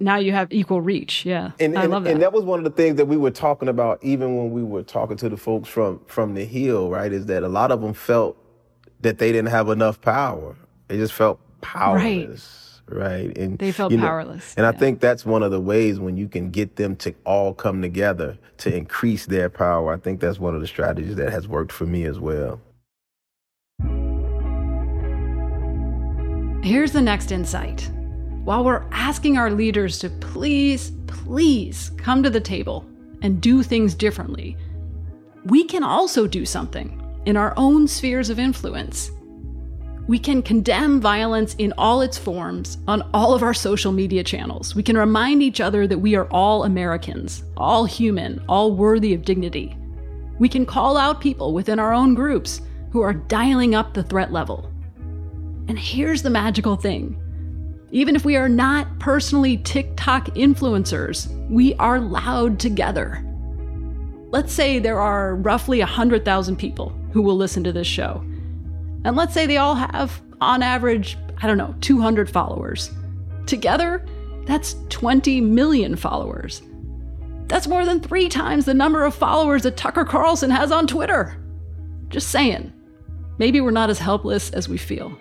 Now 0.00 0.16
you 0.16 0.32
have 0.32 0.52
equal 0.52 0.80
reach. 0.80 1.24
Yeah. 1.24 1.52
And, 1.60 1.78
I 1.78 1.82
and, 1.82 1.90
love 1.90 2.04
that. 2.04 2.12
and 2.12 2.22
that 2.22 2.32
was 2.32 2.44
one 2.44 2.58
of 2.58 2.64
the 2.64 2.70
things 2.70 2.96
that 2.96 3.06
we 3.06 3.16
were 3.16 3.30
talking 3.30 3.68
about, 3.68 4.02
even 4.02 4.36
when 4.36 4.50
we 4.50 4.62
were 4.62 4.82
talking 4.82 5.16
to 5.18 5.28
the 5.28 5.36
folks 5.36 5.68
from 5.68 6.00
from 6.06 6.34
the 6.34 6.44
Hill, 6.44 6.90
right? 6.90 7.12
Is 7.12 7.26
that 7.26 7.42
a 7.42 7.48
lot 7.48 7.70
of 7.70 7.80
them 7.80 7.94
felt 7.94 8.36
that 9.00 9.18
they 9.18 9.30
didn't 9.32 9.50
have 9.50 9.68
enough 9.68 10.00
power. 10.00 10.56
They 10.88 10.96
just 10.96 11.12
felt 11.12 11.38
powerless, 11.60 12.80
right? 12.88 13.36
And 13.36 13.58
They 13.58 13.72
felt 13.72 13.92
you 13.92 13.98
know, 13.98 14.06
powerless, 14.06 14.54
And 14.56 14.66
I 14.66 14.72
think 14.72 15.00
that's 15.00 15.24
one 15.24 15.42
of 15.42 15.50
the 15.50 15.60
ways 15.60 16.00
when 16.00 16.16
you 16.16 16.28
can 16.28 16.50
get 16.50 16.76
them 16.76 16.96
to 16.96 17.14
all 17.24 17.54
come 17.54 17.82
together 17.82 18.38
to 18.58 18.74
increase 18.74 19.26
their 19.26 19.48
power. 19.48 19.92
I 19.92 19.98
think 19.98 20.20
that's 20.20 20.38
one 20.38 20.54
of 20.54 20.60
the 20.60 20.66
strategies 20.66 21.16
that 21.16 21.30
has 21.30 21.46
worked 21.46 21.72
for 21.72 21.86
me 21.86 22.04
as 22.04 22.18
well. 22.18 22.60
Here's 26.62 26.92
the 26.92 27.02
next 27.02 27.30
insight. 27.30 27.90
While 28.44 28.62
we're 28.62 28.84
asking 28.90 29.38
our 29.38 29.50
leaders 29.50 29.98
to 30.00 30.10
please, 30.10 30.92
please 31.06 31.90
come 31.96 32.22
to 32.22 32.28
the 32.28 32.42
table 32.42 32.84
and 33.22 33.40
do 33.40 33.62
things 33.62 33.94
differently, 33.94 34.54
we 35.46 35.64
can 35.64 35.82
also 35.82 36.26
do 36.26 36.44
something 36.44 37.00
in 37.24 37.38
our 37.38 37.54
own 37.56 37.88
spheres 37.88 38.28
of 38.28 38.38
influence. 38.38 39.10
We 40.06 40.18
can 40.18 40.42
condemn 40.42 41.00
violence 41.00 41.54
in 41.54 41.72
all 41.78 42.02
its 42.02 42.18
forms 42.18 42.76
on 42.86 43.08
all 43.14 43.32
of 43.32 43.42
our 43.42 43.54
social 43.54 43.92
media 43.92 44.22
channels. 44.22 44.74
We 44.74 44.82
can 44.82 44.98
remind 44.98 45.42
each 45.42 45.62
other 45.62 45.86
that 45.86 45.98
we 45.98 46.14
are 46.14 46.26
all 46.26 46.64
Americans, 46.64 47.44
all 47.56 47.86
human, 47.86 48.44
all 48.46 48.76
worthy 48.76 49.14
of 49.14 49.24
dignity. 49.24 49.74
We 50.38 50.50
can 50.50 50.66
call 50.66 50.98
out 50.98 51.22
people 51.22 51.54
within 51.54 51.78
our 51.78 51.94
own 51.94 52.12
groups 52.12 52.60
who 52.90 53.00
are 53.00 53.14
dialing 53.14 53.74
up 53.74 53.94
the 53.94 54.02
threat 54.02 54.32
level. 54.34 54.70
And 55.66 55.78
here's 55.78 56.20
the 56.20 56.28
magical 56.28 56.76
thing 56.76 57.18
even 57.94 58.16
if 58.16 58.24
we 58.24 58.34
are 58.34 58.48
not 58.48 58.98
personally 58.98 59.56
TikTok 59.58 60.26
influencers, 60.30 61.28
we 61.48 61.74
are 61.74 62.00
loud 62.00 62.58
together. 62.58 63.24
Let's 64.30 64.52
say 64.52 64.80
there 64.80 65.00
are 65.00 65.36
roughly 65.36 65.78
100,000 65.78 66.56
people 66.56 66.88
who 67.12 67.22
will 67.22 67.36
listen 67.36 67.62
to 67.62 67.72
this 67.72 67.86
show. 67.86 68.20
And 69.04 69.14
let's 69.14 69.32
say 69.32 69.46
they 69.46 69.58
all 69.58 69.76
have, 69.76 70.20
on 70.40 70.60
average, 70.60 71.16
I 71.40 71.46
don't 71.46 71.56
know, 71.56 71.72
200 71.82 72.28
followers. 72.28 72.90
Together, 73.46 74.04
that's 74.44 74.74
20 74.88 75.40
million 75.40 75.94
followers. 75.94 76.62
That's 77.46 77.68
more 77.68 77.84
than 77.84 78.00
three 78.00 78.28
times 78.28 78.64
the 78.64 78.74
number 78.74 79.04
of 79.04 79.14
followers 79.14 79.62
that 79.62 79.76
Tucker 79.76 80.04
Carlson 80.04 80.50
has 80.50 80.72
on 80.72 80.88
Twitter. 80.88 81.36
Just 82.08 82.30
saying. 82.30 82.72
Maybe 83.38 83.60
we're 83.60 83.70
not 83.70 83.90
as 83.90 84.00
helpless 84.00 84.50
as 84.50 84.68
we 84.68 84.78
feel. 84.78 85.16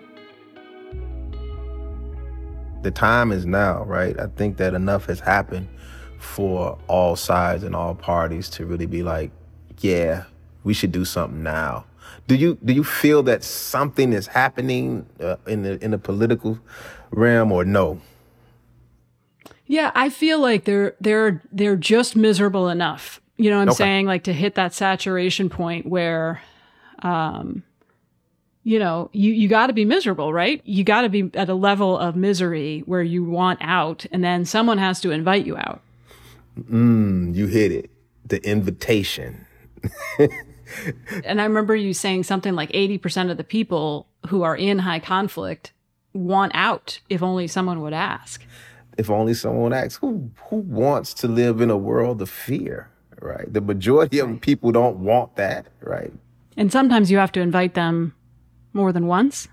The 2.83 2.91
time 2.91 3.31
is 3.31 3.45
now, 3.45 3.83
right? 3.83 4.19
I 4.19 4.27
think 4.27 4.57
that 4.57 4.73
enough 4.73 5.05
has 5.07 5.19
happened 5.19 5.67
for 6.19 6.77
all 6.87 7.15
sides 7.15 7.63
and 7.63 7.75
all 7.75 7.95
parties 7.95 8.49
to 8.51 8.65
really 8.65 8.85
be 8.85 9.03
like, 9.03 9.31
yeah, 9.79 10.23
we 10.63 10.73
should 10.73 10.91
do 10.91 11.05
something 11.05 11.43
now. 11.43 11.85
Do 12.27 12.35
you 12.35 12.57
do 12.63 12.73
you 12.73 12.83
feel 12.83 13.23
that 13.23 13.43
something 13.43 14.13
is 14.13 14.27
happening 14.27 15.05
uh, 15.19 15.35
in 15.47 15.63
the 15.63 15.83
in 15.83 15.91
the 15.91 15.97
political 15.97 16.59
realm 17.11 17.51
or 17.51 17.65
no? 17.65 17.99
Yeah, 19.65 19.91
I 19.95 20.09
feel 20.09 20.39
like 20.39 20.65
they're 20.65 20.95
they're 21.01 21.41
they're 21.51 21.75
just 21.75 22.15
miserable 22.15 22.69
enough. 22.69 23.19
You 23.37 23.49
know 23.49 23.57
what 23.57 23.63
I'm 23.63 23.69
Okay. 23.69 23.83
saying? 23.83 24.05
Like 24.05 24.23
to 24.25 24.33
hit 24.33 24.55
that 24.55 24.73
saturation 24.73 25.49
point 25.49 25.85
where 25.85 26.41
um 27.01 27.63
you 28.63 28.79
know, 28.79 29.09
you 29.13 29.33
you 29.33 29.47
got 29.47 29.67
to 29.67 29.73
be 29.73 29.85
miserable, 29.85 30.33
right? 30.33 30.61
You 30.63 30.83
got 30.83 31.01
to 31.01 31.09
be 31.09 31.29
at 31.33 31.49
a 31.49 31.53
level 31.53 31.97
of 31.97 32.15
misery 32.15 32.83
where 32.85 33.03
you 33.03 33.23
want 33.23 33.59
out 33.61 34.05
and 34.11 34.23
then 34.23 34.45
someone 34.45 34.77
has 34.77 35.01
to 35.01 35.11
invite 35.11 35.45
you 35.45 35.57
out. 35.57 35.81
Mm, 36.59 37.35
you 37.35 37.47
hit 37.47 37.71
it. 37.71 37.89
The 38.25 38.41
invitation. 38.47 39.45
And 41.23 41.41
I 41.41 41.45
remember 41.45 41.75
you 41.75 41.93
saying 41.93 42.23
something 42.23 42.55
like 42.55 42.71
80% 42.71 43.29
of 43.31 43.37
the 43.37 43.43
people 43.43 44.07
who 44.29 44.43
are 44.43 44.55
in 44.55 44.79
high 44.79 44.99
conflict 44.99 45.71
want 46.13 46.51
out 46.55 46.99
if 47.09 47.21
only 47.21 47.47
someone 47.47 47.81
would 47.81 47.93
ask. 47.93 48.45
If 48.97 49.09
only 49.09 49.33
someone 49.33 49.73
asks, 49.73 49.95
who 49.95 50.31
who 50.49 50.57
wants 50.57 51.13
to 51.15 51.27
live 51.27 51.61
in 51.61 51.71
a 51.71 51.77
world 51.77 52.21
of 52.21 52.29
fear, 52.29 52.91
right? 53.19 53.51
The 53.51 53.61
majority 53.61 54.19
of 54.19 54.39
people 54.41 54.71
don't 54.71 54.97
want 54.97 55.35
that, 55.35 55.65
right? 55.81 56.13
And 56.55 56.71
sometimes 56.71 57.09
you 57.09 57.17
have 57.17 57.31
to 57.31 57.41
invite 57.41 57.73
them 57.73 58.13
more 58.73 58.91
than 58.91 59.07
once. 59.07 59.47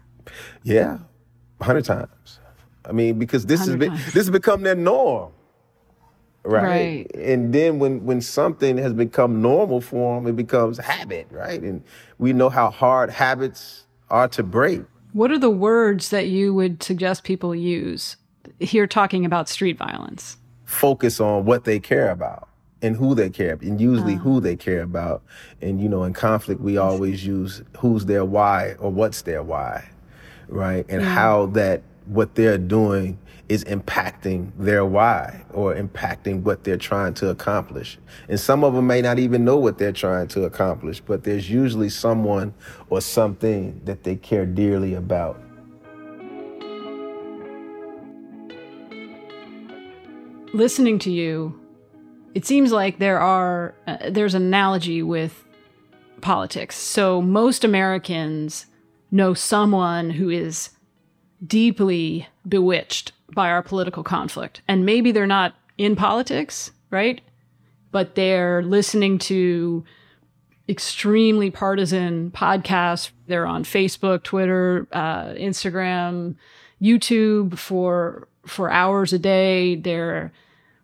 Yeah, 0.63 0.99
a 1.61 1.65
hundred 1.65 1.85
times. 1.85 2.39
I 2.85 2.93
mean, 2.93 3.19
because 3.19 3.47
this 3.47 3.61
has 3.61 3.77
been 3.77 3.93
this 3.93 4.15
has 4.15 4.31
become 4.31 4.63
their 4.63 4.75
norm, 4.75 5.33
right? 6.43 6.65
Right. 6.65 7.15
And 7.15 7.53
then 7.53 7.79
when 7.79 8.05
when 8.05 8.21
something 8.21 8.79
has 8.79 8.93
become 8.93 9.41
normal 9.43 9.81
for 9.81 10.17
them, 10.17 10.27
it 10.27 10.37
becomes 10.37 10.79
habit, 10.79 11.27
right? 11.31 11.61
And 11.61 11.83
we 12.19 12.33
know 12.33 12.49
how 12.49 12.71
hard 12.71 13.11
habits 13.11 13.85
are 14.11 14.29
to 14.29 14.43
break. 14.43 14.83
What 15.13 15.31
are 15.31 15.39
the 15.39 15.51
words 15.51 16.11
that 16.11 16.29
you 16.29 16.55
would 16.55 16.83
suggest 16.83 17.25
people 17.25 17.55
use 17.55 18.17
here 18.59 18.87
talking 18.87 19.25
about 19.25 19.49
street 19.49 19.77
violence? 19.77 20.37
Focus 20.65 21.21
on 21.21 21.45
what 21.45 21.65
they 21.65 21.81
care 21.81 22.11
about 22.11 22.50
and 22.83 22.97
who 22.97 23.15
they 23.15 23.31
care, 23.31 23.59
and 23.61 23.81
usually 23.81 24.15
who 24.15 24.33
uh-huh. 24.33 24.41
they 24.41 24.57
care 24.57 24.83
about. 24.83 25.23
And 25.61 25.81
you 25.81 25.89
know, 25.89 26.05
in 26.05 26.13
conflict, 26.13 26.61
we 26.61 26.77
always 26.77 27.25
use 27.25 27.63
who's 27.79 28.07
their 28.07 28.25
why 28.25 28.75
or 28.79 28.91
what's 28.91 29.23
their 29.23 29.43
why, 29.43 29.89
right? 30.49 30.87
And 30.89 31.03
how 31.03 31.47
that 31.47 31.83
what 32.07 32.35
they're 32.35 32.59
doing 32.59 33.19
is 33.49 33.65
impacting 33.65 34.53
their 34.59 34.85
why 34.85 35.45
or 35.53 35.75
impacting 35.75 36.43
what 36.43 36.63
they're 36.63 36.77
trying 36.77 37.13
to 37.15 37.29
accomplish. 37.31 37.99
And 38.29 38.39
some 38.39 38.63
of 38.63 38.75
them 38.75 38.87
may 38.87 39.03
not 39.03 39.19
even 39.19 39.45
know 39.45 39.57
what 39.57 39.77
they're 39.77 39.93
trying 39.93 40.29
to 40.29 40.45
accomplish, 40.45 41.01
but 41.01 41.25
there's 41.25 41.51
usually 41.51 41.89
someone 41.89 42.55
or 42.91 43.01
something 43.01 43.81
that 43.85 44.05
they 44.05 44.15
care 44.15 44.47
dearly 44.47 44.95
about. 44.95 45.41
Listening 50.53 50.99
to 51.01 51.11
you, 51.11 51.60
it 52.35 52.47
seems 52.47 52.73
like 52.73 52.99
there 52.99 53.21
are 53.21 53.75
uh, 53.87 54.11
there's 54.11 54.35
an 54.35 54.43
analogy 54.43 55.03
with 55.03 55.45
politics. 56.21 56.77
So 56.77 57.21
most 57.23 57.65
Americans 57.65 58.67
know 59.11 59.35
someone 59.35 60.11
who 60.11 60.29
is 60.31 60.71
deeply 61.45 62.29
bewitched 62.47 63.13
by 63.35 63.51
our 63.51 63.63
political 63.63 64.03
conflict. 64.03 64.61
And 64.69 64.85
maybe 64.85 65.13
they're 65.13 65.27
not 65.27 65.55
in 65.79 65.97
politics, 65.97 66.73
right? 66.91 67.21
But 67.91 68.15
they're 68.15 68.63
listening 68.63 69.19
to 69.21 69.85
extremely 70.69 71.51
partisan 71.51 72.31
podcasts. 72.31 73.11
They're 73.27 73.47
on 73.47 73.65
Facebook, 73.65 74.23
Twitter, 74.23 74.87
uh, 74.93 75.31
Instagram, 75.31 76.37
YouTube 76.81 77.59
for 77.59 78.29
for 78.47 78.71
hours 78.71 79.13
a 79.13 79.19
day. 79.19 79.77
They're 79.77 80.33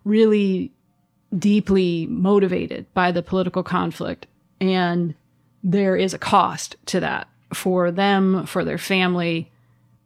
really 0.05 0.73
deeply 1.39 2.07
motivated 2.07 2.87
by 2.95 3.13
the 3.13 3.23
political 3.23 3.63
conflict, 3.63 4.27
and 4.61 5.15
there 5.63 5.97
is 5.97 6.15
a 6.15 6.19
cost 6.19 6.77
to 6.87 7.01
that 7.01 7.29
for 7.53 7.91
them, 7.91 8.47
for 8.47 8.65
their 8.65 8.79
family. 8.79 9.51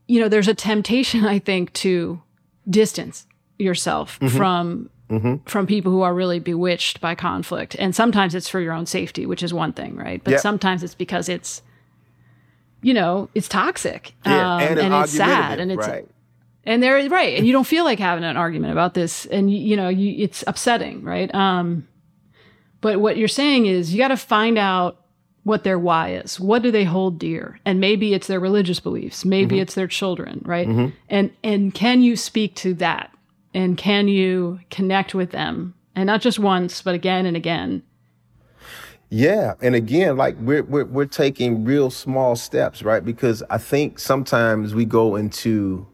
You 0.07 0.21
know, 0.21 0.29
there's 0.29 0.49
a 0.49 0.55
temptation, 0.55 1.25
I 1.27 1.39
think, 1.39 1.73
to 1.75 2.21
distance 2.69 3.27
yourself 3.59 4.19
mm-hmm. 4.21 4.37
from 4.37 4.91
mm-hmm. 5.11 5.37
from 5.47 5.67
people 5.67 5.93
who 5.93 6.03
are 6.03 6.15
really 6.15 6.39
bewitched 6.39 7.01
by 7.01 7.15
conflict. 7.15 7.77
And 7.79 7.95
sometimes 7.95 8.35
it's 8.35 8.49
for 8.49 8.61
your 8.61 8.73
own 8.73 8.87
safety, 8.87 9.27
which 9.27 9.43
is 9.43 9.53
one 9.53 9.73
thing, 9.73 9.97
right? 9.97 10.23
But 10.23 10.41
sometimes 10.41 10.83
it's 10.83 10.95
because 10.95 11.29
it's 11.29 11.63
you 12.83 12.95
know, 12.95 13.29
it's 13.35 13.49
toxic. 13.49 14.15
Yeah, 14.25 14.55
um, 14.55 14.63
and, 14.63 14.81
and 14.81 14.95
it's 14.95 15.13
sad 15.13 15.61
and 15.61 15.71
it's 15.71 15.87
right. 15.87 16.09
And 16.65 16.83
they're 16.83 17.09
right. 17.09 17.37
And 17.37 17.47
you 17.47 17.53
don't 17.53 17.67
feel 17.67 17.85
like 17.85 17.99
having 17.99 18.25
an 18.25 18.37
argument 18.37 18.73
about 18.73 18.95
this. 18.95 19.27
And 19.27 19.51
you, 19.51 19.59
you 19.59 19.77
know, 19.77 19.89
you, 19.89 20.23
it's 20.23 20.45
upsetting, 20.47 21.03
right? 21.03 21.35
Um, 21.35 21.89
but 22.81 23.01
what 23.01 23.17
you're 23.17 23.29
saying 23.29 23.67
is 23.67 23.93
you 23.93 23.99
got 23.99 24.09
to 24.09 24.17
find 24.17 24.59
out 24.59 25.01
what 25.45 25.65
their 25.65 25.79
why 25.79 26.15
is. 26.15 26.39
What 26.39 26.63
do 26.63 26.71
they 26.71 26.85
hold 26.85 27.19
dear? 27.19 27.59
And 27.65 27.81
maybe 27.81 28.13
it's 28.15 28.27
their 28.27 28.41
religious 28.41 28.81
beliefs. 28.81 29.25
Maybe 29.25 29.57
mm-hmm. 29.57 29.63
it's 29.63 29.75
their 29.75 29.87
children, 29.87 30.43
right? 30.45 30.69
Mm-hmm. 30.69 30.95
And 31.09 31.31
and 31.43 31.75
can 31.75 32.03
you 32.03 32.17
speak 32.17 32.55
to 32.57 32.75
that? 32.75 33.11
And 33.55 33.77
can 33.77 34.07
you 34.07 34.61
connect 34.71 35.15
with 35.15 35.31
them? 35.31 35.75
And 35.97 36.07
not 36.07 36.21
just 36.21 36.39
once, 36.39 36.83
but 36.83 36.95
again 36.95 37.27
and 37.27 37.37
again. 37.37 37.83
Yeah, 39.13 39.55
and 39.61 39.75
again, 39.75 40.17
like 40.17 40.37
we're, 40.39 40.63
we're 40.63 40.85
we're 40.85 41.05
taking 41.05 41.65
real 41.65 41.91
small 41.91 42.37
steps, 42.37 42.83
right? 42.85 43.05
Because 43.05 43.43
I 43.51 43.59
think 43.59 43.99
sometimes 43.99 44.73
we 44.73 44.85
go 44.85 45.17
into 45.17 45.87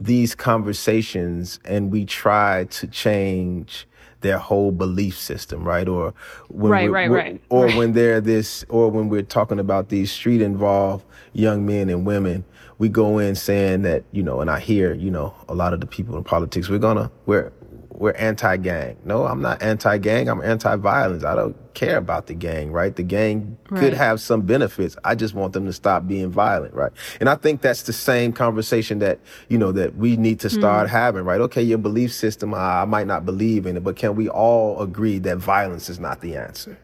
these 0.00 0.34
conversations 0.34 1.60
and 1.64 1.90
we 1.90 2.04
try 2.04 2.64
to 2.64 2.86
change 2.86 3.86
their 4.20 4.38
whole 4.38 4.72
belief 4.72 5.18
system, 5.18 5.64
right? 5.64 5.88
Or 5.88 6.12
when 6.48 6.72
right, 6.72 6.90
right, 6.90 7.10
right. 7.10 7.40
Or 7.50 7.66
right. 7.66 7.76
when 7.76 7.92
they're 7.92 8.20
this, 8.20 8.64
or 8.68 8.90
when 8.90 9.08
we're 9.08 9.22
talking 9.22 9.58
about 9.58 9.88
these 9.88 10.10
street 10.10 10.42
involved 10.42 11.04
young 11.32 11.64
men 11.64 11.88
and 11.88 12.04
women, 12.04 12.44
we 12.78 12.88
go 12.88 13.18
in 13.18 13.34
saying 13.34 13.82
that 13.82 14.04
you 14.12 14.22
know, 14.22 14.40
and 14.40 14.50
I 14.50 14.60
hear 14.60 14.92
you 14.94 15.10
know 15.10 15.34
a 15.48 15.54
lot 15.54 15.72
of 15.72 15.80
the 15.80 15.86
people 15.86 16.16
in 16.16 16.24
politics, 16.24 16.68
we're 16.68 16.78
gonna 16.78 17.10
we're 17.26 17.52
we're 17.98 18.12
anti-gang. 18.12 18.96
No, 19.04 19.24
I'm 19.26 19.42
not 19.42 19.60
anti-gang. 19.60 20.28
I'm 20.28 20.40
anti-violence. 20.40 21.24
I 21.24 21.34
don't 21.34 21.56
care 21.74 21.96
about 21.96 22.26
the 22.26 22.34
gang, 22.34 22.70
right? 22.70 22.94
The 22.94 23.02
gang 23.02 23.58
right. 23.70 23.80
could 23.80 23.94
have 23.94 24.20
some 24.20 24.42
benefits. 24.42 24.96
I 25.04 25.14
just 25.14 25.34
want 25.34 25.52
them 25.52 25.66
to 25.66 25.72
stop 25.72 26.06
being 26.06 26.30
violent, 26.30 26.74
right? 26.74 26.92
And 27.20 27.28
I 27.28 27.34
think 27.34 27.60
that's 27.60 27.82
the 27.82 27.92
same 27.92 28.32
conversation 28.32 29.00
that, 29.00 29.18
you 29.48 29.58
know, 29.58 29.72
that 29.72 29.96
we 29.96 30.16
need 30.16 30.40
to 30.40 30.50
start 30.50 30.88
mm. 30.88 30.90
having, 30.90 31.24
right? 31.24 31.40
Okay, 31.40 31.62
your 31.62 31.78
belief 31.78 32.12
system, 32.12 32.54
I 32.54 32.84
might 32.84 33.06
not 33.06 33.24
believe 33.24 33.66
in 33.66 33.76
it, 33.76 33.84
but 33.84 33.96
can 33.96 34.14
we 34.14 34.28
all 34.28 34.80
agree 34.80 35.18
that 35.20 35.38
violence 35.38 35.88
is 35.88 35.98
not 35.98 36.20
the 36.20 36.36
answer? 36.36 36.78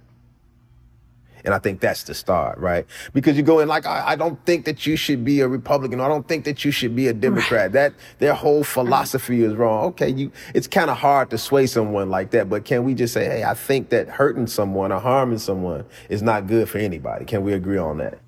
And 1.44 1.52
I 1.52 1.58
think 1.58 1.80
that's 1.80 2.04
the 2.04 2.14
start, 2.14 2.58
right? 2.58 2.86
Because 3.12 3.36
you 3.36 3.42
go 3.42 3.60
in 3.60 3.68
like, 3.68 3.84
I, 3.84 4.12
I, 4.12 4.16
don't 4.16 4.42
think 4.46 4.64
that 4.64 4.86
you 4.86 4.96
should 4.96 5.24
be 5.24 5.40
a 5.40 5.48
Republican. 5.48 6.00
I 6.00 6.08
don't 6.08 6.26
think 6.26 6.44
that 6.46 6.64
you 6.64 6.70
should 6.70 6.96
be 6.96 7.08
a 7.08 7.12
Democrat. 7.12 7.64
Right. 7.66 7.72
That 7.72 7.94
their 8.18 8.32
whole 8.32 8.64
philosophy 8.64 9.42
is 9.42 9.54
wrong. 9.54 9.84
Okay, 9.86 10.08
you 10.08 10.32
it's 10.54 10.66
kind 10.66 10.90
of 10.90 10.96
hard 10.96 11.30
to 11.30 11.38
sway 11.38 11.66
someone 11.66 12.08
like 12.08 12.30
that, 12.30 12.48
but 12.48 12.64
can 12.64 12.84
we 12.84 12.94
just 12.94 13.12
say, 13.12 13.26
hey, 13.26 13.44
I 13.44 13.54
think 13.54 13.90
that 13.90 14.08
hurting 14.08 14.46
someone 14.46 14.90
or 14.90 15.00
harming 15.00 15.38
someone 15.38 15.84
is 16.08 16.22
not 16.22 16.46
good 16.46 16.68
for 16.68 16.78
anybody? 16.78 17.26
Can 17.26 17.44
we 17.44 17.52
agree 17.52 17.78
on 17.78 17.98
that? 17.98 18.18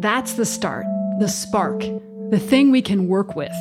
That's 0.00 0.34
the 0.34 0.46
start, 0.46 0.86
the 1.18 1.28
spark, 1.28 1.80
the 2.30 2.38
thing 2.38 2.70
we 2.70 2.80
can 2.80 3.08
work 3.08 3.36
with. 3.36 3.54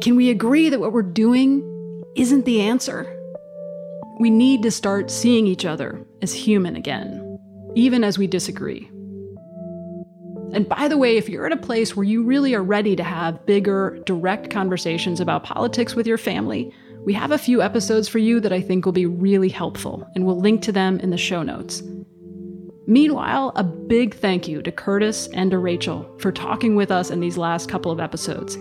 Can 0.00 0.16
we 0.16 0.30
agree 0.30 0.68
that 0.68 0.80
what 0.80 0.92
we're 0.92 1.02
doing 1.02 1.62
isn't 2.16 2.44
the 2.44 2.60
answer? 2.60 3.13
We 4.20 4.30
need 4.30 4.62
to 4.62 4.70
start 4.70 5.10
seeing 5.10 5.46
each 5.46 5.64
other 5.64 6.06
as 6.22 6.32
human 6.32 6.76
again, 6.76 7.38
even 7.74 8.04
as 8.04 8.16
we 8.16 8.26
disagree. 8.26 8.88
And 10.52 10.68
by 10.68 10.86
the 10.86 10.96
way, 10.96 11.16
if 11.16 11.28
you're 11.28 11.46
at 11.46 11.52
a 11.52 11.56
place 11.56 11.96
where 11.96 12.04
you 12.04 12.22
really 12.22 12.54
are 12.54 12.62
ready 12.62 12.94
to 12.94 13.02
have 13.02 13.44
bigger, 13.44 13.98
direct 14.06 14.50
conversations 14.50 15.18
about 15.18 15.42
politics 15.42 15.96
with 15.96 16.06
your 16.06 16.18
family, 16.18 16.72
we 17.04 17.12
have 17.12 17.32
a 17.32 17.38
few 17.38 17.60
episodes 17.60 18.08
for 18.08 18.18
you 18.18 18.38
that 18.38 18.52
I 18.52 18.60
think 18.60 18.84
will 18.84 18.92
be 18.92 19.04
really 19.04 19.48
helpful, 19.48 20.08
and 20.14 20.24
we'll 20.24 20.38
link 20.38 20.62
to 20.62 20.72
them 20.72 21.00
in 21.00 21.10
the 21.10 21.18
show 21.18 21.42
notes. 21.42 21.82
Meanwhile, 22.86 23.52
a 23.56 23.64
big 23.64 24.14
thank 24.14 24.46
you 24.46 24.62
to 24.62 24.70
Curtis 24.70 25.28
and 25.34 25.50
to 25.50 25.58
Rachel 25.58 26.08
for 26.18 26.30
talking 26.30 26.76
with 26.76 26.90
us 26.90 27.10
in 27.10 27.18
these 27.18 27.36
last 27.36 27.68
couple 27.68 27.90
of 27.90 27.98
episodes. 27.98 28.54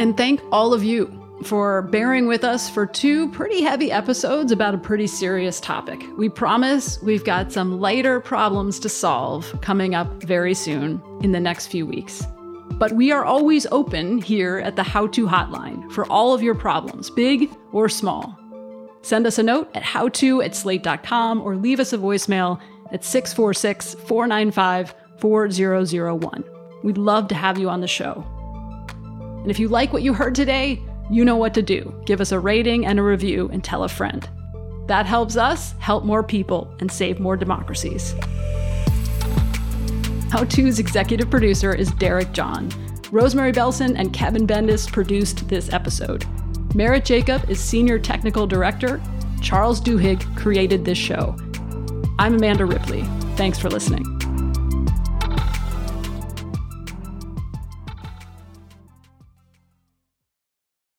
And 0.00 0.16
thank 0.16 0.40
all 0.50 0.74
of 0.74 0.82
you 0.82 1.17
for 1.44 1.82
bearing 1.82 2.26
with 2.26 2.44
us 2.44 2.68
for 2.68 2.86
two 2.86 3.30
pretty 3.30 3.62
heavy 3.62 3.92
episodes 3.92 4.52
about 4.52 4.74
a 4.74 4.78
pretty 4.78 5.06
serious 5.06 5.60
topic. 5.60 6.02
We 6.16 6.28
promise 6.28 7.00
we've 7.02 7.24
got 7.24 7.52
some 7.52 7.80
lighter 7.80 8.20
problems 8.20 8.78
to 8.80 8.88
solve 8.88 9.54
coming 9.60 9.94
up 9.94 10.22
very 10.22 10.54
soon 10.54 11.02
in 11.22 11.32
the 11.32 11.40
next 11.40 11.68
few 11.68 11.86
weeks. 11.86 12.26
But 12.72 12.92
we 12.92 13.10
are 13.12 13.24
always 13.24 13.66
open 13.72 14.18
here 14.18 14.58
at 14.58 14.76
the 14.76 14.82
How 14.82 15.06
To 15.08 15.26
Hotline 15.26 15.90
for 15.92 16.06
all 16.06 16.32
of 16.34 16.42
your 16.42 16.54
problems, 16.54 17.10
big 17.10 17.50
or 17.72 17.88
small. 17.88 18.38
Send 19.02 19.26
us 19.26 19.38
a 19.38 19.42
note 19.42 19.70
at 19.74 19.82
howto 19.82 20.44
at 20.44 20.54
slate.com 20.54 21.40
or 21.40 21.56
leave 21.56 21.80
us 21.80 21.92
a 21.92 21.98
voicemail 21.98 22.60
at 22.92 23.04
646 23.04 23.94
495 23.94 24.94
4001. 25.18 26.44
We'd 26.82 26.98
love 26.98 27.28
to 27.28 27.34
have 27.34 27.58
you 27.58 27.68
on 27.68 27.80
the 27.80 27.88
show. 27.88 28.24
And 29.42 29.50
if 29.50 29.58
you 29.58 29.68
like 29.68 29.92
what 29.92 30.02
you 30.02 30.12
heard 30.14 30.34
today, 30.34 30.82
you 31.10 31.24
know 31.24 31.36
what 31.36 31.54
to 31.54 31.62
do. 31.62 31.94
Give 32.06 32.20
us 32.20 32.32
a 32.32 32.40
rating 32.40 32.86
and 32.86 32.98
a 32.98 33.02
review 33.02 33.48
and 33.52 33.62
tell 33.62 33.84
a 33.84 33.88
friend. 33.88 34.28
That 34.86 35.06
helps 35.06 35.36
us 35.36 35.74
help 35.78 36.04
more 36.04 36.22
people 36.22 36.74
and 36.80 36.90
save 36.90 37.20
more 37.20 37.36
democracies. 37.36 38.14
How 40.30 40.44
To's 40.44 40.78
executive 40.78 41.30
producer 41.30 41.74
is 41.74 41.90
Derek 41.92 42.32
John. 42.32 42.70
Rosemary 43.10 43.52
Belson 43.52 43.94
and 43.98 44.12
Kevin 44.12 44.46
Bendis 44.46 44.90
produced 44.90 45.48
this 45.48 45.72
episode. 45.72 46.26
Merritt 46.74 47.06
Jacob 47.06 47.48
is 47.48 47.58
senior 47.58 47.98
technical 47.98 48.46
director. 48.46 49.00
Charles 49.40 49.80
Duhigg 49.80 50.36
created 50.36 50.84
this 50.84 50.98
show. 50.98 51.34
I'm 52.18 52.34
Amanda 52.34 52.66
Ripley. 52.66 53.04
Thanks 53.36 53.58
for 53.58 53.70
listening. 53.70 54.17